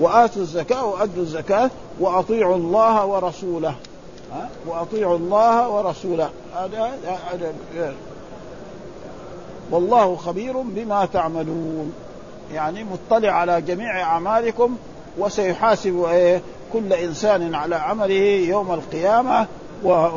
وآتوا 0.00 0.42
الزكاة 0.42 0.84
وأدوا 0.84 1.22
الزكاة 1.22 1.70
وأطيعوا 2.00 2.56
الله 2.56 3.06
ورسوله. 3.06 3.74
وأطيعوا 4.66 5.16
الله 5.16 5.68
ورسوله. 5.68 6.30
هذا 6.56 6.90
والله 9.70 10.16
خبير 10.16 10.56
بما 10.56 11.08
تعملون. 11.12 11.92
يعني 12.54 12.84
مطلع 12.84 13.32
على 13.32 13.60
جميع 13.60 14.02
أعمالكم 14.02 14.76
وسيحاسب 15.18 16.04
إيه 16.04 16.40
كل 16.72 16.92
إنسان 16.92 17.54
على 17.54 17.76
عمله 17.76 18.44
يوم 18.48 18.72
القيامة. 18.72 19.46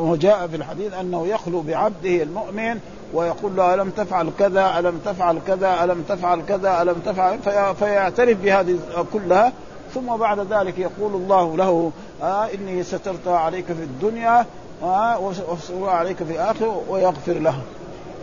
وجاء 0.00 0.46
في 0.46 0.56
الحديث 0.56 0.94
أنه 0.94 1.26
يخلو 1.26 1.60
بعبده 1.60 2.22
المؤمن 2.22 2.80
ويقول 3.14 3.56
له 3.56 3.74
ألم 3.74 3.90
تفعل 3.90 4.30
كذا؟ 4.38 4.78
ألم 4.78 5.00
تفعل 5.04 5.38
كذا؟ 5.46 5.84
ألم 5.84 6.04
تفعل 6.08 6.42
كذا؟ 6.48 6.82
ألم 6.82 7.02
تفعل؟ 7.06 7.38
في 7.38 7.74
فيعترف 7.78 8.38
بهذه 8.38 8.78
كلها. 9.12 9.52
ثم 9.94 10.16
بعد 10.16 10.40
ذلك 10.52 10.78
يقول 10.78 11.14
الله 11.14 11.56
له 11.56 11.92
آه 12.22 12.48
إني 12.54 12.82
سترتها 12.82 13.38
عليك 13.38 13.64
في 13.64 13.72
الدنيا 13.72 14.46
آه 14.82 15.20
وسترها 15.20 15.90
عليك 15.90 16.16
في 16.16 16.32
الآخرة 16.32 16.82
ويغفر 16.88 17.32
له. 17.32 17.54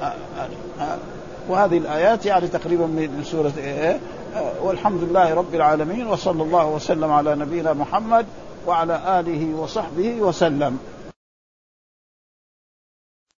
آه 0.02 0.06
آه 0.06 0.84
آه 0.84 0.98
وهذه 1.50 1.78
الآيات 1.78 2.26
يعني 2.26 2.48
تقريبا 2.48 2.86
من 2.86 3.24
سورة 3.26 3.54
إيه؟ 3.58 4.00
والحمد 4.62 5.04
لله 5.04 5.34
رب 5.34 5.56
العالمين 5.56 6.08
وصلى 6.08 6.44
الله 6.44 6.66
وسلم 6.66 7.12
على 7.12 7.36
نبينا 7.36 7.74
محمد 7.74 8.26
وعلى 8.68 9.20
آله 9.20 9.56
وصحبه 9.56 10.22
وسلم. 10.22 10.80